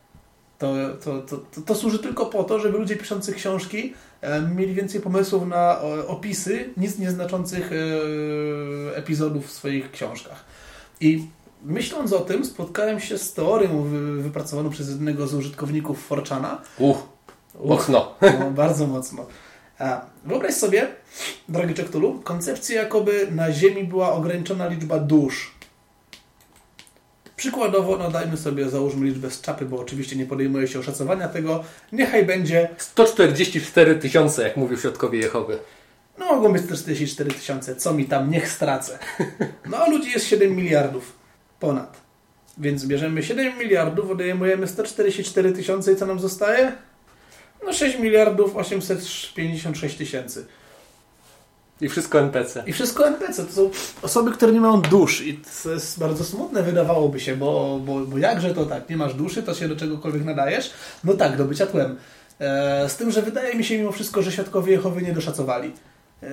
To, 0.59 0.75
to, 1.05 1.23
to, 1.23 1.37
to, 1.37 1.61
to 1.67 1.75
służy 1.75 1.99
tylko 1.99 2.27
po 2.27 2.45
to, 2.45 2.59
żeby 2.61 2.79
ludzie 2.79 2.97
piszący 2.97 3.33
książki 3.33 3.95
e, 4.21 4.41
mieli 4.43 4.75
więcej 4.75 5.01
pomysłów 5.01 5.47
na 5.47 5.81
e, 5.81 6.07
opisy 6.07 6.71
nic 6.77 6.99
nieznaczących 6.99 7.71
e, 7.73 8.97
epizodów 8.97 9.47
w 9.47 9.51
swoich 9.53 9.91
książkach. 9.91 10.45
I 11.01 11.27
myśląc 11.65 12.13
o 12.13 12.21
tym, 12.21 12.45
spotkałem 12.45 13.01
się 13.01 13.19
z 13.19 13.33
teorią 13.35 13.83
wy- 13.83 14.23
wypracowaną 14.23 14.71
przez 14.71 14.89
jednego 14.89 15.27
z 15.27 15.35
użytkowników 15.35 16.07
Forczana. 16.07 16.63
Uch, 16.79 16.99
mocno. 17.65 18.15
No, 18.41 18.51
bardzo 18.51 18.87
mocno. 18.87 19.27
Wyobraź 20.25 20.55
sobie, 20.55 20.89
drogi 21.49 21.75
Czektulu, 21.75 22.21
koncepcję 22.25 22.77
jakoby 22.77 23.29
na 23.31 23.53
Ziemi 23.53 23.85
była 23.85 24.13
ograniczona 24.13 24.69
liczba 24.69 24.99
dusz. 24.99 25.58
Przykładowo, 27.39 27.97
no 27.97 28.11
dajmy 28.11 28.37
sobie, 28.37 28.69
załóżmy 28.69 29.07
liczbę 29.07 29.31
z 29.31 29.41
czapy, 29.41 29.65
bo 29.65 29.81
oczywiście 29.81 30.17
nie 30.17 30.27
podejmuje 30.27 30.69
się 30.69 30.79
oszacowania 30.79 31.29
tego. 31.29 31.65
Niechaj 31.93 32.27
będzie, 32.27 32.69
144 32.79 33.95
tysiące, 33.95 34.43
jak 34.43 34.57
mówił 34.57 34.79
Świadkowie 34.79 35.19
Jehowy. 35.19 35.59
no 36.19 36.27
mogą 36.27 36.53
być 36.53 36.63
44 36.63 37.31
tysiące, 37.31 37.77
co 37.77 37.95
mi 37.95 38.05
tam, 38.05 38.31
niech 38.31 38.49
stracę. 38.49 38.99
No 39.71 39.77
a 39.77 39.91
ludzi 39.91 40.11
jest 40.11 40.27
7 40.27 40.57
miliardów. 40.57 41.13
Ponad. 41.61 42.01
Więc 42.59 42.87
bierzemy 42.87 43.23
7 43.23 43.59
miliardów, 43.59 44.11
odejmujemy 44.11 44.67
144 44.67 45.53
tysiące 45.53 45.93
i 45.93 45.97
co 45.97 46.07
nam 46.07 46.21
zostaje? 46.21 46.73
No 47.65 47.73
6 47.73 47.99
miliardów 47.99 48.57
856 48.57 49.97
tysięcy. 49.97 50.47
I 51.81 51.89
wszystko 51.89 52.21
NPC. 52.21 52.63
I 52.67 52.73
wszystko 52.73 53.07
NPC. 53.09 53.45
To 53.45 53.53
są 53.53 53.71
osoby, 54.03 54.33
które 54.33 54.53
nie 54.53 54.61
mają 54.61 54.81
dusz. 54.81 55.27
I 55.27 55.41
to 55.63 55.71
jest 55.71 55.99
bardzo 55.99 56.25
smutne, 56.25 56.63
wydawałoby 56.63 57.21
się, 57.21 57.37
bo, 57.37 57.81
bo, 57.87 58.01
bo 58.01 58.19
jakże 58.19 58.55
to 58.55 58.67
tak? 58.67 58.91
Nie 58.91 58.97
masz 58.97 59.15
duszy, 59.15 59.43
to 59.43 59.55
się 59.55 59.69
do 59.69 59.77
czegokolwiek 59.77 60.25
nadajesz? 60.25 60.71
No 61.05 61.15
tak, 61.15 61.37
do 61.37 61.45
bycia 61.45 61.67
tłem. 61.67 61.97
E, 62.41 62.89
z 62.89 62.97
tym, 62.97 63.11
że 63.11 63.23
wydaje 63.23 63.55
mi 63.55 63.65
się 63.65 63.79
mimo 63.79 63.93
wszystko, 63.93 64.23
że 64.23 64.33
świadkowie 64.33 64.73
Jehowy 64.73 65.03
nie 65.03 65.13
doszacowali. 65.13 65.73
E, 66.23 66.29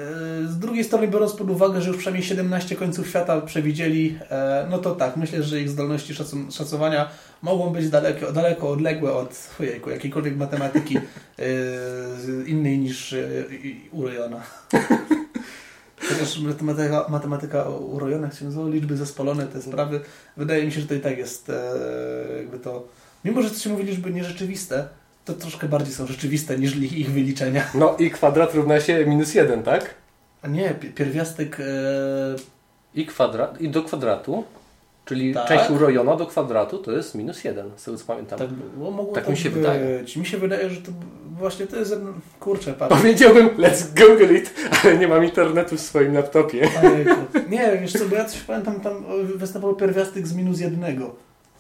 z 0.48 0.60
drugiej 0.60 0.84
strony, 0.84 1.08
biorąc 1.08 1.34
pod 1.34 1.50
uwagę, 1.50 1.82
że 1.82 1.88
już 1.88 1.98
przynajmniej 1.98 2.24
17 2.28 2.76
końców 2.76 3.08
świata 3.08 3.42
przewidzieli, 3.42 4.18
e, 4.30 4.68
no 4.72 4.78
to 4.78 4.96
tak, 4.96 5.18
myślę, 5.18 5.44
że 5.44 5.62
ich 5.62 5.70
zdolności 5.70 6.14
szacowania 6.52 7.10
mogą 7.42 7.70
być 7.70 7.90
daleko, 7.90 8.32
daleko 8.32 8.70
odległe 8.70 9.14
od 9.14 9.50
ojejku, 9.60 9.90
jakiejkolwiek 9.90 10.38
matematyki 10.38 10.98
innej 12.46 12.78
niż 12.78 13.16
i- 13.64 13.90
u 13.92 14.04
Rojona. 14.04 14.42
Chociaż 16.10 16.40
matematyka, 16.40 17.06
matematyka 17.10 17.64
urojona, 17.70 18.30
nazywa, 18.42 18.68
liczby 18.70 18.98
zespolone, 18.98 19.48
te 19.48 19.62
sprawy, 19.62 20.00
wydaje 20.38 20.66
mi 20.66 20.72
się, 20.72 20.82
że 20.82 20.88
to 20.88 20.94
i 20.94 21.00
tak 21.00 21.18
jest 21.18 21.50
e, 21.50 21.54
jakby 22.38 22.60
to, 22.60 22.88
mimo 23.26 23.42
że 23.42 23.50
to 23.50 23.56
się 23.60 23.70
mówi 23.70 23.84
liczby 23.84 24.12
nierzeczywiste, 24.12 24.88
to 25.26 25.34
troszkę 25.34 25.68
bardziej 25.68 25.94
są 25.94 26.08
rzeczywiste 26.08 26.58
niż 26.60 26.76
ich 26.76 26.94
ich 26.94 27.12
wyliczenia. 27.12 27.64
No 27.76 27.96
i 28.00 28.12
kwadrat 28.12 28.54
równa 28.56 28.80
się 28.80 29.06
minus 29.06 29.36
1, 29.36 29.64
tak? 29.64 29.94
A 30.42 30.48
nie, 30.48 30.70
pi- 30.70 30.90
pierwiastek 30.90 31.58
e, 31.60 31.64
I 32.96 33.06
kwadrat, 33.06 33.62
i 33.62 33.70
do 33.70 33.84
kwadratu, 33.84 34.44
czyli 35.06 35.34
Tak. 35.34 35.48
część 35.48 35.70
urojona 35.70 36.16
do 36.16 36.26
kwadratu 36.26 36.78
to 36.78 36.92
jest 36.92 37.16
minus 37.16 37.44
1, 37.44 37.66
z 37.76 37.84
tego 37.84 37.98
co 37.98 38.06
pamiętam. 38.06 38.40
tak 38.40 38.50
było, 38.50 38.92
mogło 38.92 39.14
Tak 39.16 39.24
tak 39.24 39.32
mi 39.32 39.38
się 39.38 39.50
być. 39.50 39.58
wydaje. 39.58 40.04
Mi 40.18 40.26
się 40.26 40.38
wydaje, 40.38 40.70
że 40.70 40.82
to 40.82 40.92
właśnie 41.38 41.68
to 41.68 41.76
jest, 41.78 41.92
jeden- 41.92 42.14
kurczę, 42.40 42.74
patrz. 42.74 42.96
Powiedziałbym 43.02 43.50
let's 43.50 43.84
google 44.08 44.36
it, 44.36 44.54
ale 44.84 44.98
nie 44.98 45.08
mam 45.08 45.24
internetu 45.26 45.76
w 45.78 45.80
swoim 45.82 46.14
laptopie. 46.14 46.68
Ojejku. 46.84 47.12
Nie, 47.50 47.78
wiesz 47.82 47.94
co, 47.94 48.06
bo 48.10 48.16
ja 48.16 48.26
coś 48.26 48.40
pamiętam, 48.42 48.80
tam 48.82 49.04
występował 49.36 49.76
pierwiastek 49.76 50.28
z 50.28 50.34
minus 50.34 50.60
jednego. 50.60 51.16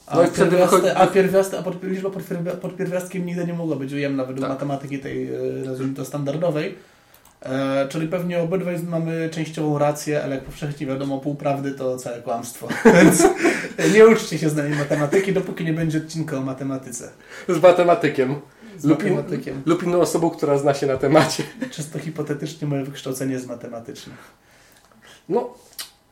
A, 0.07 0.15
No 0.17 0.23
wychodzi- 0.23 0.89
a, 0.95 1.07
pierwiaste, 1.07 1.59
a 1.59 1.63
pod, 1.63 1.83
liczba 1.83 2.09
pod, 2.09 2.23
pod 2.61 2.75
pierwiastkiem 2.75 3.25
nigdy 3.25 3.45
nie 3.47 3.53
mogła 3.53 3.75
być 3.75 3.93
ujemna 3.93 4.25
według 4.25 4.41
Tak. 4.41 4.49
matematyki 4.49 4.99
tej, 4.99 5.27
e, 5.27 5.39
nazwijmy 5.65 5.93
to, 5.95 6.05
standardowej. 6.05 6.75
E, 7.41 7.87
czyli 7.89 8.07
pewnie 8.07 8.39
obydwaj 8.41 8.79
mamy 8.89 9.29
częściową 9.31 9.77
rację, 9.77 10.23
ale 10.23 10.35
jak 10.35 10.43
powszechnie 10.45 10.87
wiadomo, 10.87 11.19
półprawdy 11.19 11.71
to 11.71 11.97
całe 11.97 12.21
kłamstwo. 12.21 12.67
Więc 12.95 13.23
nie 13.93 14.07
uczcie 14.07 14.37
się 14.37 14.49
z 14.49 14.55
nami 14.55 14.75
matematyki, 14.75 15.33
dopóki 15.33 15.65
nie 15.65 15.73
będzie 15.73 15.97
odcinka 15.97 16.37
o 16.37 16.41
matematyce. 16.41 17.09
Z 17.49 17.61
matematykiem. 17.61 18.35
Z 18.77 18.85
Lub, 18.85 19.03
in, 19.05 19.17
lub 19.65 19.83
inną 19.83 20.01
osobą, 20.01 20.29
która 20.29 20.57
zna 20.57 20.73
się 20.73 20.87
na 20.87 20.97
temacie. 20.97 21.43
Czysto 21.71 21.99
hipotetycznie 21.99 22.67
moje 22.67 22.83
wykształcenie 22.83 23.33
jest 23.33 23.47
matematyczne. 23.47 24.13
No, 25.29 25.53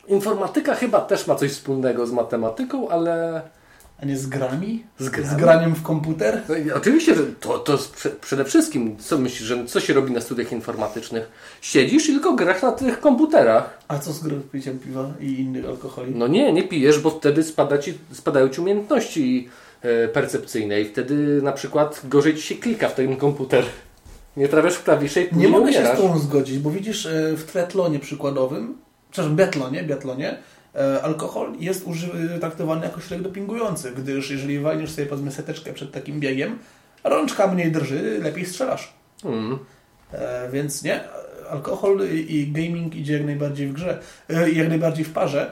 informatyka 0.07 0.75
chyba 0.75 1.01
też 1.01 1.27
ma 1.27 1.35
coś 1.35 1.51
wspólnego 1.51 2.07
z 2.07 2.11
matematyką, 2.11 2.89
ale 2.89 3.41
A 4.01 4.05
nie 4.05 4.17
z 4.17 4.27
grami? 4.27 4.83
z, 4.99 5.05
Z 5.05 5.09
grami? 5.09 5.37
graniem 5.37 5.75
w 5.75 5.83
komputer? 5.83 6.41
No 6.49 6.75
oczywiście, 6.75 7.15
że 7.15 7.23
to, 7.23 7.59
to 7.59 7.77
przede 8.21 8.45
wszystkim, 8.45 8.97
co 8.97 9.17
myślisz, 9.17 9.47
że 9.47 9.65
co 9.65 9.79
się 9.79 9.93
robi 9.93 10.11
na 10.13 10.21
studiach 10.21 10.51
informatycznych? 10.51 11.31
Siedzisz 11.61 12.09
i 12.09 12.11
tylko 12.13 12.33
grasz 12.33 12.61
na 12.61 12.71
tych 12.71 12.99
komputerach. 12.99 13.77
A 13.87 13.99
co 13.99 14.13
z 14.13 14.23
piciem 14.51 14.79
piwa 14.79 15.09
i 15.19 15.39
innych 15.39 15.65
alkoholi? 15.65 16.15
No 16.15 16.27
nie, 16.27 16.53
nie 16.53 16.63
pijesz, 16.63 16.99
bo 16.99 17.09
wtedy 17.09 17.43
spada 17.43 17.77
ci, 17.77 17.97
spadają 18.11 18.49
ci 18.49 18.61
umiejętności 18.61 19.49
percepcyjne 20.13 20.81
i 20.81 20.85
wtedy 20.85 21.41
na 21.41 21.51
przykład 21.51 22.01
gorzej 22.03 22.35
ci 22.35 22.41
się 22.41 22.55
klika 22.55 22.89
w 22.89 22.95
ten 22.95 23.15
komputer. 23.15 23.63
Nie 24.37 24.47
trafiasz 24.47 24.73
w 24.75 24.83
klawisze 24.83 25.21
i 25.21 25.23
Nie 25.23 25.29
później 25.31 25.51
mogę 25.51 25.73
się 25.73 25.77
z 25.77 25.81
umierasz. 25.81 25.97
Tobą 25.99 26.19
zgodzić, 26.19 26.59
bo 26.59 26.71
widzisz, 26.71 27.05
e, 27.05 27.33
w 27.37 27.43
triatlonie 27.43 27.99
przykładowym, 27.99 28.77
przepraszam, 29.11 29.35
biatlonie, 29.35 29.83
biatlonie 29.83 30.37
e, 30.75 31.01
alkohol 31.01 31.53
jest 31.59 31.87
uży- 31.87 32.39
traktowany 32.39 32.85
jako 32.85 33.01
środek 33.01 33.21
dopingujący, 33.23 33.91
gdyż 33.91 34.31
jeżeli 34.31 34.59
walniesz 34.59 34.91
sobie 34.91 35.07
powiedzmy 35.07 35.31
seteczkę 35.31 35.73
przed 35.73 35.91
takim 35.91 36.19
biegiem, 36.19 36.57
rączka 37.03 37.47
mniej 37.47 37.71
drży, 37.71 38.19
lepiej 38.23 38.45
strzelasz. 38.45 38.93
Mm. 39.25 39.59
E, 40.13 40.49
Więc 40.51 40.83
nie, 40.83 40.99
alkohol 41.49 41.99
i 42.13 42.35
i 42.35 42.51
gaming 42.51 42.95
idzie 42.95 43.13
jak 43.13 43.25
najbardziej 43.25 43.67
w 43.67 43.73
grze, 43.73 43.99
e, 44.29 44.51
jak 44.51 44.69
najbardziej 44.69 45.05
w 45.05 45.13
parze. 45.13 45.51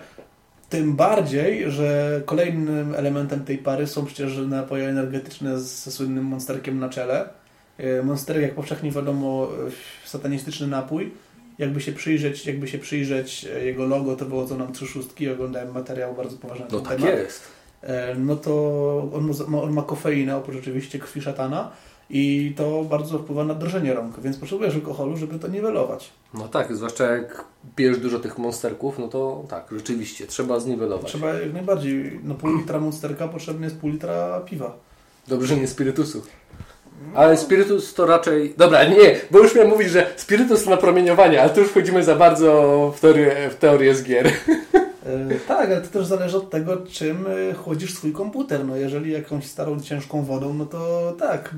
Tym 0.71 0.95
bardziej, 0.95 1.71
że 1.71 2.21
kolejnym 2.25 2.95
elementem 2.95 3.45
tej 3.45 3.57
pary 3.57 3.87
są 3.87 4.05
przecież 4.05 4.37
napoje 4.37 4.89
energetyczne 4.89 5.59
ze 5.59 5.91
słynnym 5.91 6.25
monsterkiem 6.25 6.79
na 6.79 6.89
czele. 6.89 7.29
E, 7.77 8.03
Monsterek, 8.03 8.41
jak 8.41 8.55
powszechnie 8.55 8.91
wiadomo, 8.91 9.47
e, 9.67 9.71
satanistyczny 10.07 10.67
napój. 10.67 11.11
Jakby 11.57 11.81
się 11.81 11.91
przyjrzeć, 11.91 12.45
jakby 12.45 12.67
się 12.67 12.79
przyjrzeć 12.79 13.47
e, 13.55 13.65
jego 13.65 13.85
logo, 13.85 14.15
to 14.15 14.25
było 14.25 14.45
to 14.45 14.57
nam 14.57 14.73
trzy 14.73 14.87
szóstki, 14.87 15.29
oglądałem 15.29 15.71
materiał 15.71 16.15
bardzo 16.15 16.37
poważny 16.37 16.65
na 16.65 16.71
No 16.71 16.79
ten 16.79 16.89
tak 16.89 16.97
temat. 16.97 17.19
jest. 17.19 17.41
No 18.17 18.35
to 18.35 18.51
on 19.13 19.31
ma, 19.47 19.61
on 19.61 19.73
ma 19.73 19.81
kofeinę, 19.81 20.37
oprócz 20.37 20.57
oczywiście 20.57 20.99
krwi 20.99 21.21
szatana 21.21 21.71
i 22.13 22.53
to 22.57 22.83
bardzo 22.83 23.19
wpływa 23.19 23.43
na 23.43 23.53
drżenie 23.53 23.93
rąk, 23.93 24.19
więc 24.19 24.37
potrzebujesz 24.37 24.75
alkoholu, 24.75 25.17
żeby 25.17 25.39
to 25.39 25.47
niwelować. 25.47 26.11
No 26.33 26.47
tak, 26.47 26.75
zwłaszcza 26.75 27.03
jak 27.03 27.45
pijesz 27.75 27.99
dużo 27.99 28.19
tych 28.19 28.37
monsterków, 28.37 28.99
no 28.99 29.07
to 29.07 29.43
tak, 29.49 29.67
rzeczywiście, 29.71 30.27
trzeba 30.27 30.59
zniwelować. 30.59 31.07
Trzeba 31.07 31.33
jak 31.33 31.53
najbardziej, 31.53 32.19
no 32.23 32.35
pół 32.35 32.57
litra 32.57 32.79
monsterka 32.79 33.27
potrzebny 33.27 33.65
jest 33.65 33.77
pół 33.77 33.89
litra 33.89 34.39
piwa. 34.39 34.77
Dobrze, 35.27 35.47
że 35.47 35.61
nie 35.61 35.67
spirytusu. 35.67 36.21
Ale 37.15 37.37
spirytus 37.37 37.93
to 37.93 38.05
raczej... 38.05 38.53
Dobra, 38.57 38.83
nie, 38.83 39.15
bo 39.31 39.39
już 39.39 39.55
miałem 39.55 39.69
mówić, 39.69 39.89
że 39.89 40.13
spirytus 40.15 40.63
to 40.63 40.69
napromieniowanie, 40.69 41.41
ale 41.41 41.49
tu 41.49 41.59
już 41.59 41.69
wchodzimy 41.69 42.03
za 42.03 42.15
bardzo 42.15 42.93
w 42.97 42.99
teorię, 42.99 43.49
w 43.49 43.55
teorię 43.55 43.95
z 43.95 44.03
gier. 44.03 44.27
E, 45.05 45.39
tak, 45.47 45.71
ale 45.71 45.81
to 45.81 45.87
też 45.87 46.05
zależy 46.05 46.37
od 46.37 46.49
tego, 46.49 46.77
czym 46.77 47.25
e, 47.27 47.53
chłodzisz 47.53 47.93
swój 47.93 48.13
komputer. 48.13 48.65
No 48.65 48.75
jeżeli 48.75 49.11
jakąś 49.11 49.45
starą, 49.45 49.79
ciężką 49.79 50.23
wodą, 50.23 50.53
no 50.53 50.65
to 50.65 51.13
tak, 51.19 51.55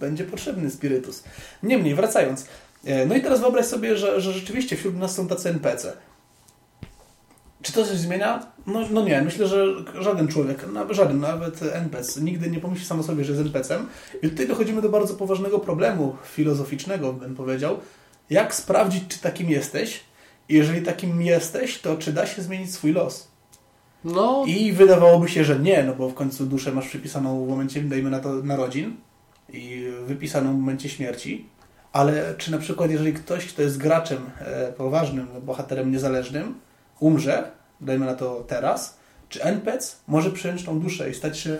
będzie 0.00 0.24
potrzebny 0.24 0.70
spirytus. 0.70 1.24
Niemniej, 1.62 1.94
wracając. 1.94 2.46
E, 2.84 3.06
no 3.06 3.14
i 3.14 3.22
teraz 3.22 3.40
wyobraź 3.40 3.66
sobie, 3.66 3.96
że, 3.96 4.20
że 4.20 4.32
rzeczywiście 4.32 4.76
wśród 4.76 4.96
nas 4.96 5.14
są 5.14 5.28
tacy 5.28 5.48
NPC. 5.48 5.96
Czy 7.62 7.72
to 7.72 7.84
coś 7.84 7.96
zmienia? 7.96 8.46
No, 8.66 8.80
no 8.90 9.02
nie, 9.02 9.22
myślę, 9.22 9.46
że 9.46 9.66
żaden 10.00 10.28
człowiek, 10.28 10.72
nawet, 10.72 10.96
żaden, 10.96 11.20
nawet 11.20 11.62
NPC, 11.62 12.20
nigdy 12.20 12.50
nie 12.50 12.60
pomyśli 12.60 12.86
sam 12.86 13.00
o 13.00 13.02
sobie, 13.02 13.24
że 13.24 13.32
jest 13.32 13.44
NPC-em. 13.44 13.86
I 14.22 14.28
tutaj 14.28 14.48
dochodzimy 14.48 14.82
do 14.82 14.88
bardzo 14.88 15.14
poważnego 15.14 15.58
problemu 15.58 16.16
filozoficznego, 16.24 17.12
bym 17.12 17.34
powiedział. 17.34 17.78
Jak 18.30 18.54
sprawdzić, 18.54 19.04
czy 19.08 19.18
takim 19.18 19.50
jesteś? 19.50 20.00
I 20.48 20.54
jeżeli 20.54 20.82
takim 20.82 21.22
jesteś, 21.22 21.78
to 21.78 21.96
czy 21.96 22.12
da 22.12 22.26
się 22.26 22.42
zmienić 22.42 22.74
swój 22.74 22.92
los? 22.92 23.28
No, 24.04 24.44
I 24.46 24.72
wydawałoby 24.72 25.28
się, 25.28 25.44
że 25.44 25.58
nie, 25.58 25.84
no 25.84 25.94
bo 25.94 26.08
w 26.08 26.14
końcu 26.14 26.46
duszę 26.46 26.72
masz 26.72 26.88
przypisaną 26.88 27.46
w 27.46 27.48
momencie, 27.48 27.82
dajmy 27.82 28.10
na 28.10 28.20
to, 28.20 28.32
narodzin 28.32 28.96
i 29.52 29.92
wypisaną 30.06 30.52
w 30.52 30.58
momencie 30.58 30.88
śmierci. 30.88 31.48
Ale 31.92 32.34
czy 32.38 32.52
na 32.52 32.58
przykład, 32.58 32.90
jeżeli 32.90 33.12
ktoś, 33.12 33.46
kto 33.46 33.62
jest 33.62 33.78
graczem 33.78 34.30
e, 34.38 34.72
poważnym, 34.72 35.28
bohaterem 35.42 35.92
niezależnym, 35.92 36.54
umrze, 37.00 37.50
dajmy 37.80 38.06
na 38.06 38.14
to 38.14 38.44
teraz, 38.48 38.98
czy 39.28 39.42
NPC 39.42 39.96
może 40.06 40.30
przyjąć 40.30 40.64
tą 40.64 40.80
duszę 40.80 41.10
i 41.10 41.14
stać 41.14 41.38
się 41.38 41.56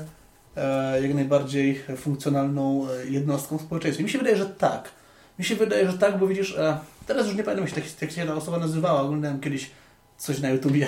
e, 0.56 1.02
jak 1.02 1.14
najbardziej 1.14 1.80
funkcjonalną 1.96 2.86
e, 2.90 3.06
jednostką 3.06 3.58
w 3.58 3.62
społeczeństwie? 3.62 4.04
Mi 4.04 4.10
się 4.10 4.18
wydaje, 4.18 4.36
że 4.36 4.46
tak. 4.46 4.90
Mi 5.38 5.44
się 5.44 5.56
wydaje, 5.56 5.90
że 5.90 5.98
tak, 5.98 6.18
bo 6.18 6.26
widzisz, 6.26 6.58
teraz 7.06 7.26
już 7.26 7.36
nie 7.36 7.42
pamiętam, 7.42 7.66
jak 7.66 7.86
się, 7.86 7.96
jak 8.00 8.10
się 8.10 8.26
ta 8.26 8.34
osoba 8.34 8.58
nazywała, 8.58 9.00
oglądałem 9.00 9.40
kiedyś 9.40 9.70
coś 10.18 10.40
na 10.40 10.50
YouTubie. 10.50 10.86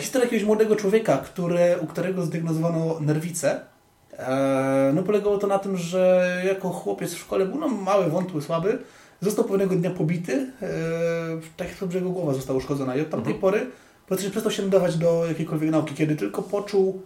Historia 0.00 0.24
jakiegoś 0.24 0.46
młodego 0.46 0.76
człowieka, 0.76 1.18
który, 1.18 1.76
u 1.80 1.86
którego 1.86 2.22
zdiagnozowano 2.22 3.00
nerwicę. 3.00 3.60
E, 4.18 4.92
no 4.94 5.02
polegało 5.02 5.38
to 5.38 5.46
na 5.46 5.58
tym, 5.58 5.76
że 5.76 6.32
jako 6.46 6.68
chłopiec 6.68 7.14
w 7.14 7.18
szkole 7.18 7.46
był 7.46 7.60
no, 7.60 7.68
mały, 7.68 8.10
wątły, 8.10 8.42
słaby. 8.42 8.78
Został 9.20 9.44
pewnego 9.44 9.76
dnia 9.76 9.90
pobity, 9.90 10.52
e, 10.62 10.68
tak 11.56 11.68
jak 11.82 11.94
jego 11.94 12.10
głowa 12.10 12.34
została 12.34 12.58
uszkodzona. 12.58 12.96
I 12.96 13.00
od 13.00 13.10
tamtej 13.10 13.32
Mhm. 13.34 13.40
pory 13.40 13.70
praktycznie 14.06 14.30
przestał 14.30 14.52
się 14.52 14.62
nadawać 14.62 14.96
do 14.96 15.26
jakiejkolwiek 15.28 15.70
nauki, 15.70 15.94
kiedy 15.94 16.16
tylko 16.16 16.42
poczuł 16.42 17.02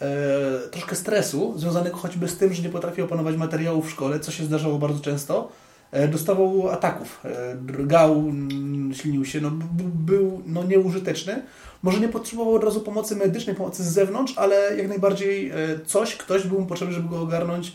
e, 0.00 0.68
troszkę 0.70 0.96
stresu, 0.96 1.54
związanego 1.56 1.96
choćby 1.96 2.28
z 2.28 2.36
tym, 2.36 2.54
że 2.54 2.62
nie 2.62 2.68
potrafił 2.68 3.04
opanować 3.04 3.36
materiału 3.36 3.82
w 3.82 3.90
szkole, 3.90 4.20
co 4.20 4.32
się 4.32 4.44
zdarzało 4.44 4.78
bardzo 4.78 5.00
często, 5.00 5.48
e, 5.90 6.08
dostawał 6.08 6.68
ataków. 6.68 7.20
E, 7.24 7.54
drgał, 7.54 8.12
mm, 8.12 8.94
ślinił 8.94 9.24
się, 9.24 9.40
no, 9.40 9.50
był 9.94 10.42
no, 10.46 10.64
nieużyteczny. 10.64 11.42
Może 11.82 12.00
nie 12.00 12.08
potrzebował 12.08 12.54
od 12.54 12.64
razu 12.64 12.80
pomocy 12.80 13.16
medycznej, 13.16 13.56
pomocy 13.56 13.84
z 13.84 13.86
zewnątrz, 13.86 14.38
ale 14.38 14.76
jak 14.76 14.88
najbardziej 14.88 15.50
e, 15.50 15.54
coś, 15.86 16.16
ktoś 16.16 16.46
był 16.46 16.60
mu 16.60 16.66
potrzebny, 16.66 16.94
żeby 16.94 17.08
go 17.08 17.20
ogarnąć 17.20 17.72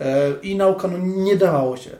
e, 0.00 0.32
i 0.42 0.56
nauka 0.56 0.88
no, 0.88 0.98
nie 0.98 1.36
dawało 1.36 1.76
się. 1.76 1.90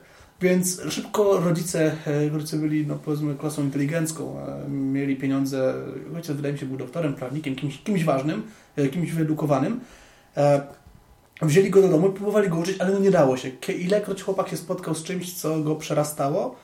Więc 0.40 0.80
szybko 0.88 1.40
rodzice, 1.40 1.92
e, 2.06 2.28
rodzice 2.28 2.56
byli, 2.56 2.86
no 2.86 2.98
powiedzmy, 3.04 3.34
klasą 3.34 3.62
inteligencką, 3.62 4.36
mieli 4.68 5.16
pieniądze, 5.16 5.74
ojciec 6.16 6.36
wydaje 6.36 6.52
mi 6.52 6.60
się 6.60 6.66
był 6.66 6.76
doktorem, 6.76 7.14
prawnikiem, 7.14 7.56
kimś, 7.56 7.82
kimś 7.82 8.04
ważnym, 8.04 8.42
kimś 8.92 9.12
wyedukowanym. 9.12 9.80
Wzięli 11.42 11.70
go 11.70 11.82
do 11.82 11.88
domu 11.88 12.08
i 12.08 12.12
próbowali 12.12 12.48
go 12.48 12.58
uczyć, 12.58 12.80
ale 12.80 12.90
no 12.90 12.98
nie 12.98 13.10
dało 13.10 13.36
się. 13.36 13.50
Ilekroć 13.78 14.22
chłopak 14.22 14.48
się 14.48 14.56
spotkał 14.56 14.94
z 14.94 15.02
czymś, 15.02 15.34
co 15.34 15.60
go 15.60 15.76
przerastało, 15.76 16.56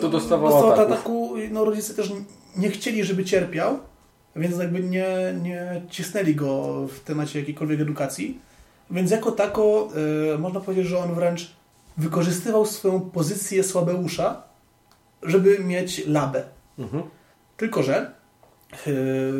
To 0.00 0.08
dostawał 0.08 0.50
dostawał 0.50 0.72
ataków. 0.72 0.92
ataku. 0.92 1.34
No 1.50 1.64
rodzice 1.64 1.94
też 1.94 2.12
nie 2.56 2.70
chcieli, 2.70 3.04
żeby 3.04 3.24
cierpiał, 3.24 3.78
więc 4.36 4.58
jakby 4.58 4.82
nie, 4.82 5.34
nie 5.42 5.82
cisnęli 5.90 6.34
go 6.34 6.74
w 6.86 7.00
temacie 7.00 7.38
jakiejkolwiek 7.40 7.80
edukacji. 7.80 8.38
Więc 8.90 9.10
jako 9.10 9.32
tako 9.32 9.88
e, 10.34 10.38
można 10.38 10.60
powiedzieć, 10.60 10.86
że 10.86 10.98
on 10.98 11.14
wręcz 11.14 11.56
wykorzystywał 11.96 12.66
swoją 12.66 13.00
pozycję 13.00 13.64
słabeusza, 13.64 14.42
żeby 15.22 15.58
mieć 15.58 16.06
labę. 16.06 16.44
Mhm. 16.78 17.02
Tylko, 17.56 17.82
że 17.82 18.12
e, 18.86 18.90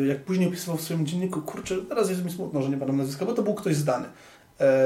jak 0.07 0.23
później 0.23 0.47
opisywał 0.47 0.77
w 0.77 0.81
swoim 0.81 1.05
dzienniku, 1.05 1.41
kurczę, 1.41 1.75
teraz 1.89 2.09
jest 2.09 2.25
mi 2.25 2.31
smutno, 2.31 2.61
że 2.61 2.69
nie 2.69 2.77
pamiętam 2.77 2.97
nazwiska, 2.97 3.25
bo 3.25 3.33
to 3.33 3.43
był 3.43 3.53
ktoś 3.53 3.75
zdany, 3.75 4.05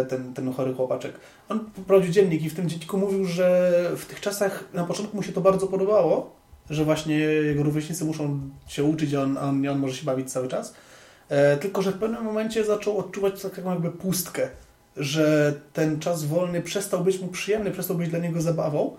ten, 0.09 0.33
ten 0.33 0.53
chory 0.53 0.73
chłopaczek. 0.73 1.13
On 1.49 1.59
prowadził 1.87 2.13
dziennik 2.13 2.43
i 2.43 2.49
w 2.49 2.55
tym 2.55 2.69
dzienniku 2.69 2.97
mówił, 2.97 3.25
że 3.25 3.71
w 3.97 4.05
tych 4.05 4.19
czasach 4.19 4.63
na 4.73 4.83
początku 4.83 5.17
mu 5.17 5.23
się 5.23 5.33
to 5.33 5.41
bardzo 5.41 5.67
podobało, 5.67 6.35
że 6.69 6.85
właśnie 6.85 7.15
jego 7.17 7.63
rówieśnicy 7.63 8.05
muszą 8.05 8.39
się 8.67 8.83
uczyć, 8.83 9.13
a 9.13 9.21
on, 9.21 9.37
on, 9.37 9.67
on 9.67 9.79
może 9.79 9.95
się 9.95 10.05
bawić 10.05 10.31
cały 10.31 10.47
czas. 10.47 10.73
E, 11.29 11.57
tylko, 11.57 11.81
że 11.81 11.91
w 11.91 11.97
pewnym 11.97 12.23
momencie 12.23 12.63
zaczął 12.63 12.97
odczuwać 12.97 13.41
taką 13.41 13.69
jakby 13.69 13.91
pustkę, 13.91 14.49
że 14.97 15.53
ten 15.73 15.99
czas 15.99 16.25
wolny 16.25 16.61
przestał 16.61 17.03
być 17.03 17.19
mu 17.19 17.27
przyjemny, 17.27 17.71
przestał 17.71 17.97
być 17.97 18.09
dla 18.09 18.19
niego 18.19 18.41
zabawą 18.41 18.97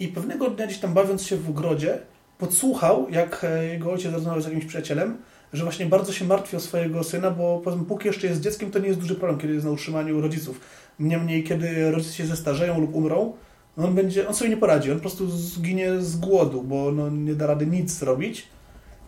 i 0.00 0.08
pewnego 0.08 0.50
dnia 0.50 0.66
gdzieś 0.66 0.78
tam 0.78 0.94
bawiąc 0.94 1.22
się 1.22 1.36
w 1.36 1.50
ogrodzie, 1.50 1.98
podsłuchał, 2.38 3.06
jak 3.10 3.44
e, 3.44 3.66
jego 3.66 3.92
ojciec 3.92 4.12
rozmawiał 4.12 4.40
z 4.40 4.44
jakimś 4.44 4.64
przyjacielem, 4.64 5.18
że 5.52 5.62
właśnie 5.64 5.86
bardzo 5.86 6.12
się 6.12 6.24
martwi 6.24 6.56
o 6.56 6.60
swojego 6.60 7.04
syna, 7.04 7.30
bo 7.30 7.60
powiedzmy, 7.64 7.86
póki 7.86 8.06
jeszcze 8.06 8.26
jest 8.26 8.40
dzieckiem, 8.40 8.70
to 8.70 8.78
nie 8.78 8.88
jest 8.88 9.00
duży 9.00 9.14
problem, 9.14 9.40
kiedy 9.40 9.54
jest 9.54 9.66
na 9.66 9.72
utrzymaniu 9.72 10.20
rodziców. 10.20 10.60
Niemniej, 10.98 11.44
kiedy 11.44 11.90
rodzice 11.90 12.12
się 12.14 12.26
zestarzeją 12.26 12.80
lub 12.80 12.94
umrą, 12.94 13.32
no 13.76 13.84
on, 13.84 13.94
będzie, 13.94 14.28
on 14.28 14.34
sobie 14.34 14.50
nie 14.50 14.56
poradzi, 14.56 14.90
on 14.90 14.96
po 14.96 15.00
prostu 15.00 15.30
zginie 15.30 16.00
z 16.00 16.16
głodu, 16.16 16.62
bo 16.62 16.92
no, 16.92 17.10
nie 17.10 17.34
da 17.34 17.46
rady 17.46 17.66
nic 17.66 17.90
zrobić. 17.90 18.48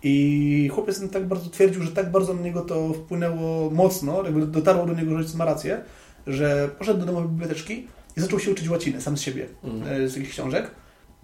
I 0.03 0.71
chłopiec 0.75 1.01
ten 1.01 1.09
tak 1.09 1.29
bardzo 1.29 1.51
twierdził, 1.51 1.83
że 1.83 1.93
tak 1.93 2.11
bardzo 2.11 2.35
na 2.35 2.43
niego 2.43 2.61
to 2.61 2.93
wpłynęło 2.93 3.71
mocno, 3.71 4.25
jakby 4.25 4.47
dotarło 4.47 4.87
do 4.87 4.95
niego, 4.95 5.11
że 5.11 5.17
ojciec 5.17 5.35
ma 5.35 5.45
rację, 5.45 5.81
że 6.27 6.69
poszedł 6.79 7.01
do 7.01 7.07
domowej 7.07 7.29
biblioteczki 7.29 7.87
i 8.17 8.21
zaczął 8.21 8.41
się 8.41 8.51
uczyć 8.51 8.69
łaciny 8.69 9.01
sam 9.01 9.17
z 9.17 9.21
siebie, 9.21 9.47
Mhm. 9.65 10.03
e, 10.05 10.09
z 10.09 10.17
jakichś 10.17 10.33
książek. 10.33 10.71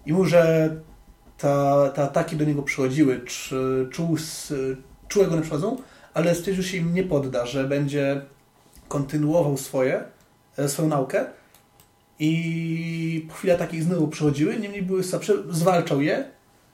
I 0.05 0.11
mówił, 0.13 0.25
że 0.25 0.75
ta, 1.37 1.89
te 1.89 2.03
ataki 2.03 2.35
do 2.35 2.45
niego 2.45 2.63
przychodziły, 2.63 3.21
czy 3.25 3.87
czuł, 3.91 4.17
s- 5.11 5.13
czuł 5.13 5.23
jak 5.23 5.31
one 5.31 5.41
przychodzą, 5.41 5.77
ale 6.13 6.35
stwierdził, 6.35 6.63
że 6.63 6.69
się 6.69 6.77
im 6.77 6.93
nie 6.93 7.03
podda, 7.03 7.45
że 7.45 7.63
będzie 7.63 8.21
kontynuował 8.87 9.57
swoje, 9.57 10.03
e, 10.57 10.69
swoją 10.69 10.87
naukę 10.89 11.25
i 12.19 13.25
po 13.29 13.33
chwili 13.35 13.51
ataki 13.53 13.81
znowu 13.81 14.07
przychodziły, 14.07 14.57
niemniej 14.59 14.81
były 14.81 15.03
słabsze, 15.03 15.33
zwalczał 15.49 16.01
je, 16.01 16.23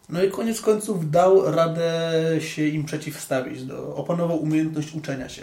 no 0.10 0.24
i 0.24 0.32
koniec 0.32 0.62
końców 0.62 1.12
dał 1.12 1.52
radę 1.52 1.92
się 2.40 2.68
im 2.68 2.86
przeciwstawić, 2.86 3.64
do, 3.64 3.96
opanował 3.96 4.38
umiejętność 4.44 4.94
uczenia 4.96 5.30
się. 5.30 5.42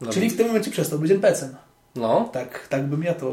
No, 0.00 0.10
Czyli 0.12 0.30
w 0.30 0.36
tym 0.36 0.46
momencie 0.46 0.70
przestał 0.70 0.98
być 0.98 1.10
NPC-em. 1.10 1.54
No. 1.96 2.28
Tak, 2.32 2.68
tak 2.68 2.86
bym 2.86 3.02
ja 3.02 3.14
to 3.14 3.28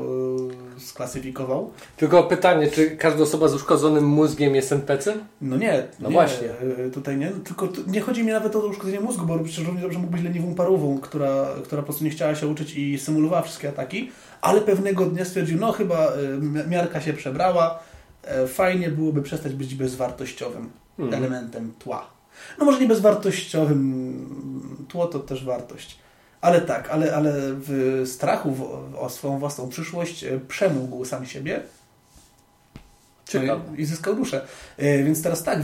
e, 0.77 0.79
sklasyfikował. 0.79 1.72
Tylko 1.98 2.24
pytanie, 2.24 2.72
czy 2.72 2.91
każda 2.98 3.24
osoba 3.24 3.48
z 3.48 3.53
uszkodzonym 3.53 4.03
mózgiem 4.08 4.55
jest 4.55 4.72
NPC? 4.72 5.13
No 5.41 5.58
nie, 5.58 5.88
No 6.00 6.10
nie, 6.10 6.13
właśnie. 6.13 6.48
e, 6.86 6.89
Tutaj 6.89 7.17
nie, 7.17 7.29
tylko 7.29 7.67
nie 7.88 8.01
chodzi 8.01 8.24
mi 8.24 8.32
nawet 8.32 8.55
o 8.55 8.62
to 8.62 8.67
uszkodzenie 8.67 9.00
mózgu, 9.00 9.25
bo 9.25 9.39
przecież 9.39 9.65
równie 9.65 9.82
dobrze 9.82 10.00
mógł 10.00 10.12
być 10.12 10.24
leniwą 10.24 10.55
parową, 10.55 11.00
która, 11.00 11.46
która 11.63 11.82
po 11.82 11.86
prostu 11.86 12.03
nie 12.03 12.10
chciała 12.10 12.36
się 12.36 12.48
uczyć 12.48 12.75
i 12.75 13.00
symulowała 13.00 13.41
wszystkie 13.41 13.70
ataki, 13.70 14.12
ale 14.41 14.62
pewnego 14.62 15.05
dnia 15.05 15.25
stwierdził, 15.25 15.60
no 15.60 15.72
chyba 15.72 16.08
e, 16.08 16.38
mi- 16.41 16.70
miarka 16.70 17.01
się 17.01 17.13
przebrała, 17.13 17.79
fajnie 18.48 18.89
byłoby 18.89 19.22
przestać 19.22 19.54
być 19.54 19.76
bezwartościowym 19.76 20.69
Mhm. 20.99 21.23
elementem 21.23 21.73
tła. 21.80 22.08
No 22.60 22.65
może 22.65 22.80
nie 22.80 22.88
bezwartościowym, 22.88 24.86
tło 24.89 25.06
to 25.08 25.19
też 25.19 25.45
wartość. 25.45 25.99
Ale 26.43 26.62
tak, 26.62 26.89
ale, 26.89 27.15
ale 27.15 27.34
w 27.38 28.01
strachu 28.06 28.51
w, 28.51 28.62
o 28.99 29.10
swoją 29.10 29.39
własną 29.39 29.69
przyszłość 29.69 30.23
e, 30.23 30.39
przemógł 30.47 31.06
sam 31.06 31.25
siebie 31.25 31.62
Ciekawe. 33.25 33.62
i- 33.77 33.86
zyskał 33.86 34.15
duszę. 34.15 34.41
E, 34.77 35.03
Więc 35.03 35.23
teraz 35.23 35.43
tak, 35.43 35.60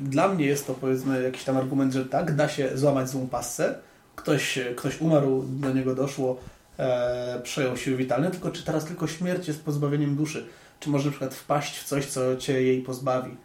dla 0.00 0.28
mnie 0.28 0.46
jest 0.46 0.66
to 0.66 0.74
powiedzmy 0.74 1.22
jakiś 1.22 1.44
tam 1.44 1.56
argument, 1.56 1.92
że 1.92 2.04
tak, 2.04 2.34
da 2.36 2.48
się 2.48 2.68
złamać 2.74 3.08
złą 3.08 3.26
passę. 3.28 3.74
Ktoś, 4.16 4.58
ktoś 4.76 5.00
umarł, 5.00 5.44
do 5.48 5.72
niego 5.72 5.94
doszło, 5.94 6.36
e, 6.78 7.40
przejął 7.42 7.76
siły 7.76 7.96
witalne, 7.96 8.30
tylko 8.30 8.50
czy 8.50 8.64
teraz 8.64 8.84
tylko 8.84 9.06
śmierć 9.06 9.48
jest 9.48 9.64
pozbawieniem 9.64 10.16
duszy? 10.16 10.46
Czy 10.80 10.90
może 10.90 11.04
na 11.04 11.10
przykład 11.10 11.34
wpaść 11.34 11.78
w 11.78 11.84
coś, 11.84 12.06
co 12.06 12.36
cię 12.36 12.62
jej 12.62 12.82
pozbawi? 12.82 13.36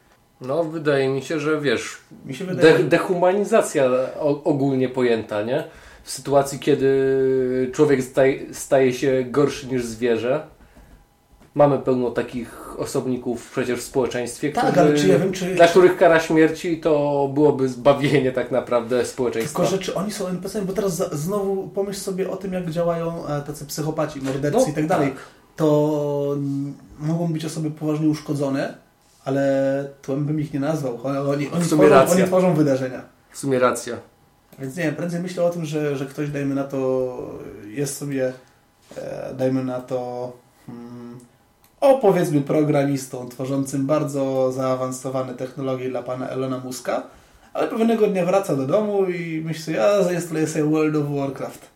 No, 0.42 0.64
wydaje 0.64 1.10
mi 1.10 1.22
się, 1.22 1.40
że 1.40 1.62
wiesz, 1.62 1.98
Mi 2.26 2.36
się 2.36 2.46
wydaje, 2.46 2.78
de 2.78 2.84
dehumanizacja 2.84 3.86
ogólnie 4.44 4.90
pojęta, 4.90 5.42
nie? 5.44 5.64
W 6.08 6.12
sytuacji, 6.12 6.60
kiedy 6.60 7.72
człowiek 7.74 8.04
staje, 8.04 8.54
staje 8.54 8.94
się 8.94 9.26
gorszy 9.32 9.68
niż 9.68 9.86
zwierzę. 9.86 10.48
Mamy 11.56 11.80
pełno 11.80 12.12
takich 12.12 12.80
osobników 12.80 13.52
przecież 13.52 13.80
w 13.80 13.84
społeczeństwie, 13.84 14.52
tak, 14.52 14.66
którzy, 14.66 14.80
ale 14.80 14.94
czy 14.96 15.08
ja 15.08 15.20
wiem, 15.20 15.32
czy... 15.32 15.56
dla 15.56 15.68
których 15.68 15.98
kara 15.98 16.20
śmierci 16.20 16.80
to 16.80 17.30
byłoby 17.34 17.70
zbawienie 17.70 18.32
tak 18.32 18.52
naprawdę 18.52 19.06
społeczeństwa. 19.06 19.60
Tylko, 19.60 19.72
że 19.72 19.84
czy 19.84 19.96
oni 19.96 20.12
są 20.12 20.28
NPC-ami, 20.28 20.68
bo 20.68 20.74
teraz 20.74 21.14
znowu 21.20 21.68
pomyśl 21.68 22.00
sobie 22.00 22.30
o 22.30 22.36
tym, 22.38 22.54
jak 22.54 22.70
działają 22.72 23.28
e, 23.28 23.42
tacy 23.42 23.66
psychopaci, 23.66 24.22
mordercy 24.22 24.60
No, 24.66 24.72
i 24.72 24.74
tak 24.74 24.88
dalej. 24.88 25.10
tak. 25.10 25.18
To 25.56 26.36
mogą 27.00 27.34
być 27.34 27.46
osoby 27.46 27.72
poważnie 27.72 28.08
uszkodzone, 28.10 28.78
ale 29.26 29.86
tłem 30.02 30.26
bym 30.26 30.40
ich 30.40 30.54
nie 30.54 30.60
nazwał. 30.60 31.00
Oni, 31.04 31.18
oni, 31.28 31.46
W 31.46 31.52
sumie 31.52 31.66
tworzą, 31.66 31.90
racja. 31.90 32.16
oni 32.16 32.26
tworzą 32.26 32.54
wydarzenia. 32.54 33.02
W 33.32 33.38
sumie 33.38 33.60
racja. 33.60 33.98
Więc 34.60 34.78
nie 34.78 34.84
wiem, 34.84 34.96
prędzej 34.96 35.22
myślę 35.22 35.44
o 35.44 35.50
tym, 35.50 35.66
że, 35.66 35.98
że 35.98 36.06
ktoś, 36.06 36.30
dajmy 36.30 36.56
na 36.56 36.64
to, 36.64 37.18
jest 37.68 37.98
sobie, 37.98 38.34
e, 38.98 39.34
dajmy 39.38 39.64
na 39.64 39.82
to, 39.82 40.32
hmm, 40.66 41.20
o 41.82 41.98
powiedzmy 41.98 42.42
programistą, 42.42 43.30
tworzącym 43.30 43.86
bardzo 43.86 44.52
zaawansowane 44.52 45.34
technologie 45.34 45.90
dla 45.90 46.04
pana 46.04 46.30
Elona 46.30 46.60
Muska, 46.60 47.04
ale 47.54 47.68
pewnego 47.68 48.08
dnia 48.08 48.26
wraca 48.26 48.56
do 48.56 48.68
domu 48.68 49.06
i 49.06 49.42
myśli 49.46 49.64
sobie, 49.64 49.86
a 49.86 50.04
zainstaluję 50.04 50.48
sobie 50.48 50.66
World 50.66 50.96
of 50.96 51.06
Warcraft. 51.16 51.68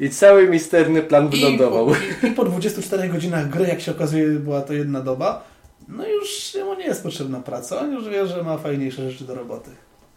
I 0.00 0.10
cały 0.10 0.48
misterny 0.48 1.02
plan 1.02 1.28
wylądował. 1.28 1.90
I 1.90 1.92
po, 1.92 2.26
i, 2.26 2.30
I 2.30 2.34
po 2.34 2.44
24 2.44 3.08
godzinach 3.08 3.48
gry, 3.48 3.66
jak 3.66 3.80
się 3.80 3.92
okazuje, 3.92 4.28
była 4.28 4.60
to 4.60 4.72
jedna 4.72 5.00
doba, 5.00 5.44
no 5.88 6.08
już 6.08 6.56
mu 6.64 6.74
nie 6.74 6.84
jest 6.84 7.02
potrzebna 7.02 7.40
praca, 7.40 7.80
on 7.80 7.92
już 7.92 8.08
wie, 8.08 8.26
że 8.26 8.42
ma 8.42 8.58
fajniejsze 8.58 9.10
rzeczy 9.10 9.24
do 9.24 9.34
roboty. 9.34 9.70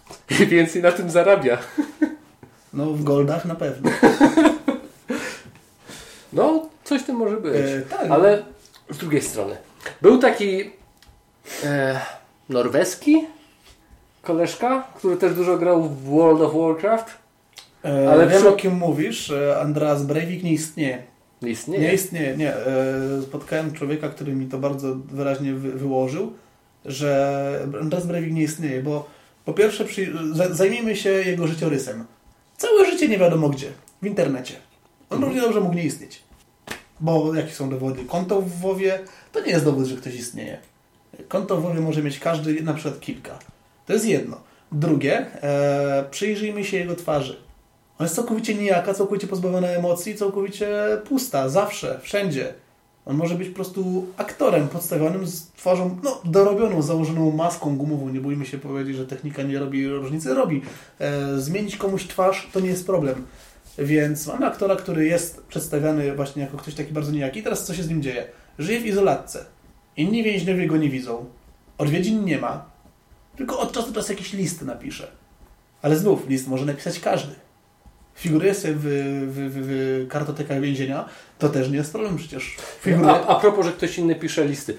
I 0.42 0.46
więcej 0.46 0.82
na 0.82 0.92
tym 0.92 1.10
zarabia. 1.10 1.58
No 2.74 2.86
w 2.86 3.04
goldach 3.04 3.46
na 3.46 3.56
pewno. 3.56 3.92
No, 6.34 6.70
coś 6.84 7.04
tym 7.04 7.16
może 7.16 7.38
być. 7.38 7.54
E, 7.56 7.82
tak, 7.82 8.12
Ale 8.12 8.44
z 8.90 8.98
drugiej 8.98 9.22
strony, 9.22 9.58
był 10.02 10.18
taki 10.18 10.72
e, 11.64 12.02
norweski 12.50 13.26
koleżka, 14.22 14.88
który 14.96 15.18
też 15.18 15.34
dużo 15.34 15.58
grał 15.58 15.84
w 15.84 16.04
World 16.04 16.42
of 16.42 16.54
Warcraft. 16.54 17.18
E, 17.86 18.10
Ale 18.12 18.28
wiem 18.28 18.40
przy- 18.40 18.50
o 18.50 18.54
kim 18.54 18.74
mówisz. 18.74 19.32
E, 19.32 19.60
Andreas 19.62 20.04
Breivik 20.04 20.44
nie 20.44 20.52
istnieje. 20.54 21.04
Nie 21.42 21.50
istnieje. 21.50 21.84
Nie 21.84 21.94
istnieje, 21.94 22.38
nie. 22.38 22.56
E, 22.56 23.22
spotkałem 23.22 23.74
człowieka, 23.74 24.10
który 24.10 24.34
mi 24.34 24.46
to 24.46 24.58
bardzo 24.58 24.96
wyraźnie 24.96 25.54
wy, 25.54 25.72
wyłożył, 25.72 26.34
że 26.86 27.68
Andreas 27.82 28.06
Breivik 28.06 28.34
nie 28.34 28.44
istnieje, 28.44 28.82
bo 28.84 29.10
po 29.48 29.54
pierwsze 29.54 29.86
przy, 29.86 30.14
za- 30.34 30.54
zajmijmy 30.54 30.96
się 30.96 31.10
jego 31.10 31.48
życiorysem. 31.48 32.06
Całe 32.58 32.92
życie 32.92 33.08
nie 33.08 33.18
wiadomo 33.18 33.50
gdzie. 33.50 33.68
W 34.02 34.06
internecie. 34.06 34.54
On 35.10 35.16
Mhm. 35.18 35.24
równie 35.24 35.42
dobrze 35.42 35.60
mógł 35.62 35.76
nie 35.76 35.84
istnieć. 35.84 36.24
Bo 37.00 37.36
jakie 37.36 37.52
są 37.54 37.70
dowody? 37.70 38.06
Konto 38.06 38.42
w 38.42 38.50
WoWie 38.62 39.00
to 39.32 39.40
nie 39.42 39.52
jest 39.52 39.66
dowód, 39.66 39.86
że 39.86 39.96
ktoś 39.96 40.14
istnieje. 40.16 40.58
Konto 41.28 41.58
w 41.58 41.62
WoWie 41.62 41.80
może 41.82 42.04
mieć 42.04 42.20
każdy, 42.20 42.62
na 42.64 42.74
przykład 42.74 43.00
kilka. 43.00 43.40
To 43.86 43.94
jest 43.94 44.06
jedno. 44.06 44.38
Drugie, 44.72 45.26
e, 45.44 46.06
przyjrzyjmy 46.12 46.64
się 46.64 46.78
jego 46.78 46.96
twarzy. 46.96 47.34
Ona 48.00 48.06
jest 48.06 48.16
całkowicie 48.16 48.56
nijaka, 48.56 48.94
całkowicie 48.94 49.28
pozbawiona 49.28 49.68
emocji, 49.68 50.16
całkowicie 50.16 50.68
pusta, 51.10 51.50
zawsze, 51.50 52.00
wszędzie. 52.04 52.54
On 53.08 53.16
może 53.16 53.36
być 53.36 53.50
po 53.50 53.56
prostu 53.56 54.06
aktorem 54.18 54.68
podstawionym 54.68 55.28
z 55.28 55.48
twarzą 55.48 55.98
no, 56.04 56.22
dorobioną, 56.26 56.82
założoną 56.82 57.32
maską 57.32 57.78
gumową. 57.78 58.10
Nie 58.10 58.20
bójmy 58.20 58.46
się 58.46 58.58
powiedzieć, 58.58 58.96
że 58.96 59.06
technika 59.06 59.44
nie 59.44 59.60
robi 59.60 59.88
różnicy. 59.88 60.34
Robi. 60.34 60.62
E, 61.00 61.40
zmienić 61.40 61.78
komuś 61.78 62.08
twarz 62.08 62.50
to 62.54 62.60
nie 62.60 62.70
jest 62.70 62.86
problem. 62.86 63.26
Więc 63.78 64.28
mamy 64.28 64.46
aktora, 64.46 64.76
który 64.76 65.06
jest 65.06 65.44
przedstawiany 65.46 66.16
właśnie 66.16 66.42
jako 66.42 66.58
ktoś 66.58 66.74
taki 66.74 66.94
bardzo 66.94 67.12
nijaki. 67.12 67.44
Teraz 67.44 67.66
co 67.66 67.74
się 67.74 67.84
z 67.84 67.90
nim 67.90 68.02
dzieje? 68.02 68.28
Żyje 68.60 68.80
w 68.80 68.86
izolatce. 68.86 69.46
Inni 69.98 70.24
więźniowie 70.24 70.68
go 70.68 70.78
nie 70.78 70.90
widzą. 70.90 71.26
Odwiedzin 71.78 72.26
nie 72.26 72.38
ma. 72.38 72.66
Tylko 73.36 73.60
od 73.60 73.72
czasu 73.72 73.88
do 73.92 74.02
czasu 74.02 74.12
jakieś 74.12 74.34
listy 74.34 74.66
napisze. 74.66 75.08
Ale 75.82 75.96
znów, 75.96 76.28
list 76.28 76.48
może 76.48 76.66
napisać 76.66 77.00
każdy. 77.00 77.36
Figuruje 78.18 78.54
sobie 78.54 78.74
w, 78.74 78.82
w, 78.82 78.86
w, 79.36 80.06
w 80.06 80.08
kartotekach 80.10 80.62
więzienia, 80.62 81.06
to 81.40 81.50
też 81.50 81.70
nie 81.70 81.78
jest 81.78 81.92
problem 81.92 82.18
przecież. 82.18 82.56
Figuruje... 82.82 83.12
A, 83.12 83.28
a 83.28 83.36
propos, 83.40 83.66
że 83.66 83.72
ktoś 83.72 83.98
inny 83.98 84.16
pisze 84.16 84.46
listy. 84.46 84.78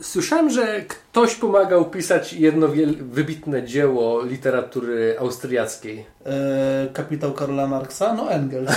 Słyszałem, 0.00 0.50
że 0.50 0.82
ktoś 0.88 1.34
pomagał 1.34 1.90
pisać 1.90 2.32
jedno 2.32 2.68
wiel, 2.68 2.96
wybitne 3.00 3.62
dzieło 3.62 4.22
literatury 4.24 5.16
austriackiej. 5.18 6.04
E, 6.26 6.88
kapitał 6.92 7.32
Karola 7.32 7.66
Marksa? 7.66 8.14
No 8.14 8.30
Engels. 8.32 8.70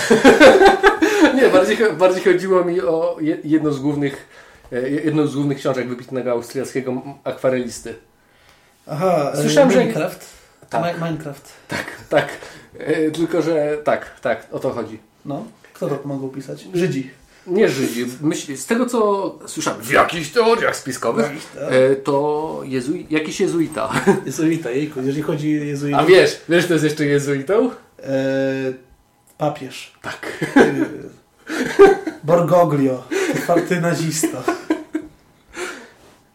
Nie, 1.35 1.49
bardziej, 1.49 1.77
bardziej 1.97 2.23
chodziło 2.23 2.63
mi 2.65 2.81
o 2.81 3.17
je- 3.21 3.37
jedno 3.43 3.71
z 3.71 3.79
głównych, 3.79 4.27
e, 4.71 4.89
jedną 4.89 5.27
z 5.27 5.35
głównych 5.35 5.57
książek 5.57 5.87
wybitnego 5.87 6.31
austriackiego 6.31 7.01
akwarelisty. 7.23 7.95
Aha, 8.87 9.31
e, 9.33 9.41
Słyszałem, 9.41 9.71
że- 9.71 9.79
Minecraft. 9.79 10.25
Tak. 10.69 10.95
Mi- 10.97 11.03
Minecraft. 11.05 11.53
Tak, 11.67 11.85
tak. 12.09 12.27
E, 12.77 13.11
Tylko, 13.11 13.41
że 13.41 13.77
tak, 13.83 14.19
tak, 14.19 14.47
o 14.51 14.59
to 14.59 14.69
chodzi. 14.69 14.99
No. 15.25 15.45
Kto 15.73 15.87
to 15.89 15.95
pomagał 15.95 16.29
pisać? 16.29 16.67
Żydzi. 16.73 17.09
Nie 17.47 17.69
Żydzi. 17.69 18.05
Myśl, 18.21 18.57
z 18.57 18.65
tego, 18.65 18.85
co 18.85 19.39
słyszałem 19.47 19.81
w 19.81 19.91
jakichś 19.91 20.29
teoriach 20.29 20.75
spiskowych, 20.75 21.25
e, 21.57 21.95
to 21.95 22.61
jakiś 23.09 23.39
jezuita. 23.39 23.93
Jezuita, 24.25 24.71
jejku, 24.71 25.01
jeżeli 25.01 25.21
chodzi 25.21 25.59
o 25.61 25.63
jezuitów. 25.63 26.01
A 26.01 26.05
wiesz, 26.05 26.41
wiesz, 26.49 26.65
kto 26.65 26.73
jest 26.73 26.83
jeszcze 26.83 27.05
jezuitą? 27.05 27.69
E, 28.03 28.13
papież. 29.37 29.93
Tak. 30.01 30.45
Borgoglio. 32.23 33.03
Ty, 33.55 33.61
ty 33.61 33.81
nazista. 33.81 34.43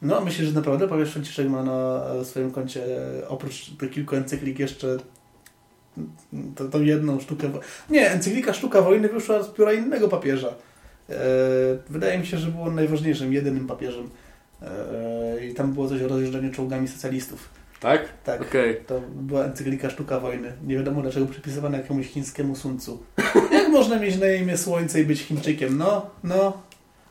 No, 0.02 0.20
myślę, 0.20 0.44
że 0.46 0.52
naprawdę 0.52 0.88
papież 0.88 1.10
Franciszek 1.12 1.48
ma 1.48 1.62
na 1.62 2.02
swoim 2.24 2.50
koncie 2.50 2.84
e, 3.22 3.28
oprócz 3.28 3.70
tych 3.70 3.90
kilku 3.90 4.16
encyklik 4.16 4.58
jeszcze 4.58 4.96
to, 6.56 6.64
tą 6.68 6.82
jedną 6.82 7.20
sztukę. 7.20 7.48
wo- 7.48 7.60
Nie, 7.90 8.10
encyklika 8.10 8.52
Sztuka 8.52 8.82
Wojny 8.82 9.08
wyszła 9.08 9.42
z 9.42 9.48
pióra 9.48 9.72
innego 9.72 10.08
papieża. 10.08 10.48
E, 10.48 11.14
wydaje 11.90 12.18
mi 12.18 12.26
się, 12.26 12.38
że 12.38 12.48
był 12.48 12.62
on 12.62 12.74
najważniejszym, 12.74 13.32
jedynym 13.32 13.66
papieżem. 13.66 14.10
E, 14.62 15.46
I 15.46 15.54
tam 15.54 15.72
było 15.72 15.88
coś 15.88 16.02
o 16.02 16.08
rozjeżdżaniu 16.08 16.52
czołgami 16.52 16.88
socjalistów. 16.88 17.48
Tak? 17.80 18.08
Tak. 18.24 18.42
Okej. 18.42 18.80
To 18.86 19.00
była 19.16 19.44
encyklika 19.44 19.90
Sztuka 19.90 20.20
Wojny. 20.20 20.52
Nie 20.66 20.76
wiadomo 20.76 21.02
dlaczego 21.02 21.26
przypisywana 21.26 21.78
jakiemuś 21.78 22.06
chińskiemu 22.06 22.56
suncu. 22.56 23.02
Jak 23.52 23.68
można 23.68 23.98
mieć 23.98 24.18
na 24.18 24.26
imię 24.30 24.58
Słońce 24.58 25.00
i 25.00 25.04
być 25.04 25.20
Chińczykiem? 25.20 25.78
No, 25.78 26.10
no. 26.24 26.62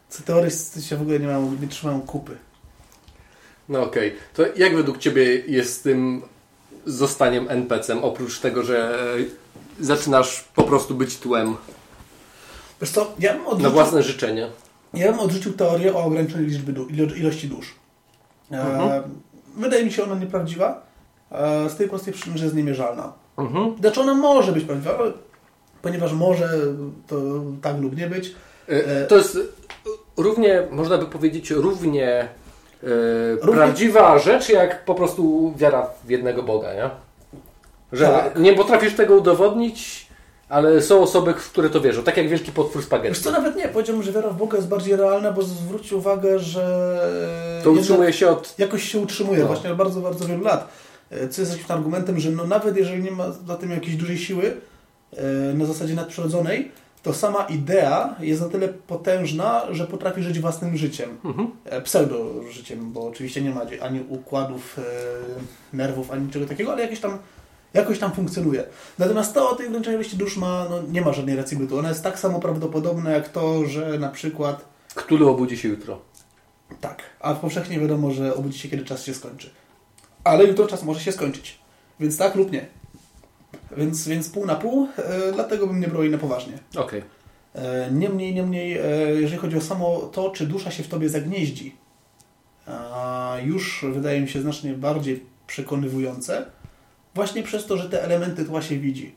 Co 0.10 0.23
teorycy 0.23 0.82
się 0.82 0.97
w 0.97 1.02
ogóle 1.02 1.19
nie, 1.19 1.28
mają, 1.28 1.56
nie 1.62 1.67
trzymają 1.67 2.02
kupy. 2.02 2.38
No 3.69 3.84
okej. 3.84 4.15
To 4.34 4.43
jak 4.55 4.75
według 4.75 4.97
Ciebie 4.97 5.23
jest 5.47 5.73
z 5.73 5.82
tym 5.82 6.21
zostaniem 6.86 7.45
NPC-em, 7.49 8.03
oprócz 8.03 8.39
tego, 8.39 8.63
że 8.63 8.99
e, 9.79 9.84
zaczynasz 9.86 10.43
po 10.55 10.63
prostu 10.63 10.95
być 10.95 11.17
tłem 11.17 11.55
Wiesz 12.82 12.91
co, 12.91 13.12
ja 13.19 13.34
bym 13.34 13.43
na 13.43 13.49
odrzucił, 13.49 13.71
własne 13.73 14.03
życzenie? 14.03 14.47
ja 14.93 15.12
bym 15.12 15.19
odrzucił 15.19 15.53
teorię 15.53 15.93
o 15.95 16.03
ograniczonej 16.03 16.45
liczbie 16.45 16.73
du, 16.73 16.88
ilo, 16.88 17.15
ilości 17.15 17.47
dusz. 17.47 17.75
E, 18.51 18.62
Mhm. 18.62 19.03
Wydaje 19.58 19.86
mi 19.86 19.91
się 19.91 20.03
ona 20.03 20.15
nieprawdziwa. 20.15 20.82
E, 21.32 21.69
z 21.69 21.75
tej 21.75 21.89
prostej 21.89 22.13
przyczyny, 22.13 22.38
że 22.38 22.43
jest 22.43 22.55
niemierzalna. 22.55 23.13
Mhm. 23.38 23.75
Znaczy 23.79 24.01
ona 24.01 24.13
może 24.13 24.51
być 24.51 24.63
prawdziwa, 24.65 24.97
ale 24.97 25.12
ponieważ 25.82 26.13
może 26.13 26.49
to 27.08 27.15
tak 27.62 27.82
lub 27.82 27.97
nie 27.97 28.08
być. 28.08 28.36
E, 28.67 29.05
To 29.05 29.17
jest 29.17 29.38
równie, 30.17 30.67
można 30.71 30.97
by 30.97 31.05
powiedzieć, 31.05 31.51
równie, 31.51 32.08
e, 32.12 32.29
Równie- 33.42 33.56
prawdziwa 33.62 34.20
rzecz, 34.20 34.50
jak 34.50 34.86
po 34.86 34.96
prostu 34.96 35.54
wiara 35.58 35.88
w 36.06 36.10
jednego 36.10 36.44
Boga, 36.44 36.74
nie? 36.74 36.89
Że 37.92 38.06
Tak. 38.06 38.39
nie 38.39 38.54
potrafisz 38.54 38.94
tego 38.96 39.15
udowodnić, 39.15 40.08
ale 40.50 40.82
są 40.82 41.02
osoby, 41.02 41.34
w 41.34 41.52
które 41.52 41.70
to 41.70 41.82
wierzą. 41.82 42.04
Tak 42.04 42.18
jak 42.18 42.30
wielki 42.30 42.52
potwór 42.52 42.76
Wiesz 42.82 42.86
spaghetti. 42.86 43.22
co, 43.24 43.32
nawet 43.32 43.56
nie. 43.56 43.68
Powiedziałbym, 43.68 44.04
że 44.04 44.12
wiara 44.12 44.30
w 44.30 44.38
Boga 44.38 44.58
jest 44.58 44.70
bardziej 44.70 44.96
realna, 44.96 45.32
bo 45.32 45.42
zwróć 45.42 45.94
uwagę, 45.94 46.39
że 46.39 47.00
To 47.63 47.72
utrzymuje 47.72 48.13
się 48.13 48.28
od... 48.30 48.56
jakoś 48.58 48.84
się 48.84 49.00
utrzymuje 49.00 49.39
No. 49.39 49.48
właśnie 49.48 49.72
od 49.72 49.78
bardzo, 49.78 50.02
bardzo 50.02 50.26
wielu 50.26 50.44
lat. 50.44 50.68
E, 51.12 51.28
Co 51.30 51.42
jest 51.42 51.52
jakimś 51.54 51.72
argumentem, 51.72 52.20
że 52.20 52.32
no 52.32 52.48
nawet 52.48 52.78
jeżeli 52.78 53.04
nie 53.04 53.12
ma 53.12 53.32
za 53.48 53.56
tym 53.56 53.72
jakiejś 53.72 53.96
dużej 53.96 54.18
siły 54.18 54.58
e, 55.18 55.24
na 55.54 55.65
zasadzie 55.65 55.94
nadprzyrodzonej, 55.96 56.72
to 57.04 57.14
sama 57.14 57.44
idea 57.44 58.16
jest 58.20 58.42
na 58.42 58.50
tyle 58.50 58.68
potężna, 58.70 59.62
że 59.72 59.88
potrafi 59.88 60.24
żyć 60.24 60.40
własnym 60.40 60.78
życiem. 60.78 61.18
Mhm. 61.26 61.52
E, 61.66 61.82
Pseudo-życiem, 61.82 62.92
bo 62.92 63.08
oczywiście 63.08 63.42
nie 63.42 63.50
ma 63.50 63.62
ani 63.82 64.02
układów, 64.10 64.80
e, 64.80 65.78
nerwów, 65.78 66.12
ani 66.12 66.26
niczego 66.26 66.46
takiego, 66.46 66.72
ale 66.72 66.82
jakieś 66.82 67.00
tam, 67.00 67.18
jakoś 67.74 68.00
tam 68.00 68.12
funkcjonuje. 68.12 68.64
Natomiast 69.00 69.34
to 69.34 69.50
o 69.50 69.56
tej 69.56 69.68
ograniczonej 69.68 70.00
ilości 70.00 70.18
dusz 70.18 70.38
ma, 70.38 70.68
no, 70.70 70.82
nie 70.82 71.02
ma 71.02 71.14
żadnej 71.14 71.36
racji 71.36 71.58
bytu. 71.58 71.78
Ona 71.78 71.90
jest 71.90 72.04
tak 72.04 72.20
samo 72.20 72.40
prawdopodobna 72.40 73.12
jak 73.12 73.30
to, 73.30 73.66
że 73.66 74.00
na 74.00 74.10
przykład 74.10 74.66
Cthulhu 74.96 75.30
obudzi 75.30 75.58
się 75.58 75.70
jutro. 75.70 76.02
tak, 76.82 77.04
a 77.20 77.34
powszechnie 77.34 77.80
wiadomo, 77.80 78.12
że 78.12 78.36
obudzi 78.36 78.60
się, 78.60 78.70
kiedy 78.70 78.86
czas 78.86 79.04
się 79.04 79.14
skończy. 79.14 79.50
Ale 80.24 80.46
jutro 80.46 80.68
czas 80.68 80.84
może 80.84 81.00
się 81.00 81.12
skończyć. 81.12 81.60
Więc 82.00 82.18
tak 82.18 82.36
lub 82.36 82.52
nie. 82.52 82.79
Więc, 83.80 84.08
więc 84.08 84.30
pół 84.30 84.46
na 84.46 84.56
pół, 84.56 84.88
e, 84.98 85.32
dlatego 85.32 85.68
bym 85.68 85.80
nie 85.80 85.88
brał 85.88 86.04
jej 86.04 86.12
na 86.12 86.18
poważnie. 86.18 86.54
Okej. 86.76 87.04
E, 87.56 87.92
niemniej, 87.92 88.34
niemniej, 88.34 88.78
e, 88.78 88.82
jeżeli 89.22 89.38
chodzi 89.38 89.58
o 89.58 89.62
samo 89.62 90.00
to, 90.00 90.30
czy 90.30 90.48
dusza 90.48 90.72
się 90.72 90.84
w 90.84 90.88
tobie 90.88 91.10
zagnieździ, 91.10 91.76
a 92.68 93.38
już 93.44 93.86
wydaje 93.94 94.22
mi 94.22 94.30
się 94.30 94.42
znacznie 94.42 94.74
bardziej 94.74 95.26
przekonywujące, 95.48 96.46
właśnie 97.15 97.44
przez 97.44 97.65
to, 97.65 97.78
że 97.78 97.89
te 97.89 98.04
elementy 98.04 98.46
tła 98.46 98.62
się 98.62 98.78
widzi. 98.78 99.15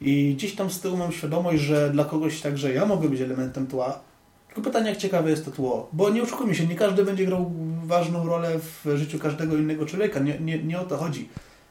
I 0.00 0.34
gdzieś 0.34 0.54
tam 0.54 0.70
z 0.70 0.80
tyłu 0.80 0.96
mam 0.96 1.12
świadomość, 1.12 1.62
że 1.62 1.90
dla 1.90 2.04
kogoś 2.04 2.40
także 2.40 2.72
ja 2.72 2.86
mogę 2.86 3.08
być 3.08 3.20
elementem 3.20 3.66
tła. 3.66 4.00
Tylko 4.46 4.60
pytanie, 4.60 4.90
jak 4.90 4.98
ciekawe 4.98 5.30
jest 5.30 5.44
to 5.44 5.50
tło. 5.50 5.88
Bo 5.92 6.10
nie 6.10 6.22
oszukujmy 6.22 6.54
się, 6.54 6.66
nie 6.66 6.76
każdy 6.76 7.04
będzie 7.04 7.26
grał 7.26 7.52
ważną 7.84 8.26
rolę 8.26 8.58
w 8.58 8.96
życiu 8.96 9.18
każdego 9.18 9.56
innego 9.56 9.86
człowieka. 9.86 10.20
Nie, 10.20 10.40
nie, 10.40 10.62
nie 10.62 10.80
o 10.80 10.84
to 10.84 10.96
chodzi. 10.96 11.28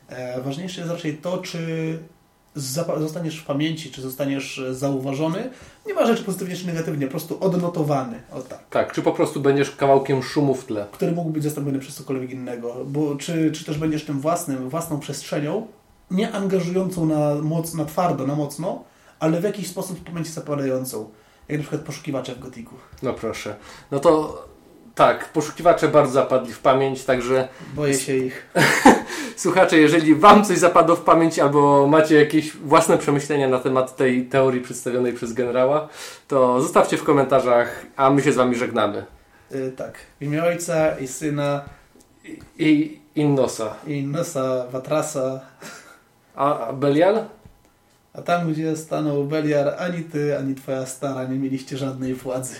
E, 0.09 0.41
ważniejsze 0.41 0.81
jest 0.81 0.93
raczej 0.93 1.17
to, 1.17 1.37
czy 1.37 1.59
zostaniesz 2.55 3.39
w 3.39 3.45
pamięci, 3.45 3.91
czy 3.91 4.01
zostaniesz 4.01 4.59
e, 4.59 4.75
zauważony. 4.75 5.49
Nie 5.87 5.93
ma 5.93 6.05
rzeczy 6.05 6.23
pozytywnie 6.23 6.55
czy 6.55 6.67
negatywnie, 6.67 7.07
po 7.07 7.11
prostu 7.11 7.43
odnotowany. 7.43 8.21
O 8.31 8.41
tak. 8.41 8.59
Tak, 8.69 8.93
czy 8.93 9.01
po 9.01 9.11
prostu 9.11 9.41
będziesz 9.41 9.71
kawałkiem 9.71 10.23
szumu 10.23 10.55
w 10.55 10.65
tle? 10.65 10.87
Który 10.91 11.11
mógł 11.11 11.29
być 11.29 11.43
zastąpiony 11.43 11.79
przez 11.79 11.95
cokolwiek 11.95 12.31
innego. 12.31 12.75
Bo 12.85 13.15
czy, 13.15 13.51
czy 13.51 13.65
też 13.65 13.77
będziesz 13.77 14.05
tym 14.05 14.19
własnym, 14.19 14.69
własną 14.69 14.99
przestrzenią, 14.99 15.67
nie 16.11 16.31
angażującą 16.31 17.05
na 17.05 17.35
moc, 17.35 17.73
na 17.73 17.85
twardo, 17.85 18.27
na 18.27 18.35
mocno, 18.35 18.83
ale 19.19 19.41
w 19.41 19.43
jakiś 19.43 19.67
sposób 19.67 19.99
w 19.99 20.03
pamięci 20.03 20.31
zapadającą. 20.31 21.09
Jak 21.49 21.57
na 21.57 21.63
przykład 21.63 21.81
poszukiwacze 21.81 22.35
w 22.35 22.39
gotiku. 22.39 22.75
No 23.03 23.13
proszę. 23.13 23.55
No 23.91 23.99
to 23.99 24.43
tak, 24.95 25.31
poszukiwacze 25.31 25.87
bardzo 25.87 26.13
zapadli 26.13 26.53
w 26.53 26.59
pamięć, 26.59 27.03
także 27.03 27.47
Boję 27.75 27.93
się 27.93 28.15
ich. 28.15 28.45
słuchacze, 29.39 29.77
jeżeli 29.77 30.15
Wam 30.15 30.45
coś 30.45 30.57
zapadło 30.57 30.95
w 30.95 31.01
pamięć 31.01 31.39
albo 31.39 31.87
macie 31.87 32.15
jakieś 32.15 32.51
własne 32.51 32.97
przemyślenia 32.97 33.47
na 33.47 33.59
temat 33.59 33.95
tej 33.95 34.25
teorii 34.25 34.61
przedstawionej 34.61 35.13
przez 35.13 35.33
generała, 35.33 35.87
to 36.27 36.61
zostawcie 36.61 36.97
w 36.97 37.03
komentarzach, 37.03 37.85
a 37.95 38.09
my 38.09 38.21
się 38.21 38.31
z 38.31 38.35
Wami 38.35 38.55
żegnamy. 38.55 39.05
Y, 39.51 39.71
tak. 39.77 39.97
W 40.19 40.23
imię 40.23 40.43
Ojca 40.43 40.97
i 40.97 41.07
Syna 41.07 41.61
I 42.57 42.99
Innosa. 43.15 43.75
i 43.87 44.03
Nosa 44.03 44.67
Watrasa. 44.71 45.39
A 46.35 46.67
a 46.67 46.73
Belial? 46.73 47.25
A 48.13 48.21
tam, 48.21 48.53
gdzie 48.53 48.77
stanął 48.77 49.23
Beliar, 49.23 49.75
ani 49.79 50.03
ty, 50.03 50.37
ani 50.37 50.55
twoja 50.55 50.85
stara 50.85 51.23
nie 51.23 51.39
mieliście 51.39 51.77
żadnej 51.77 52.13
władzy. 52.13 52.55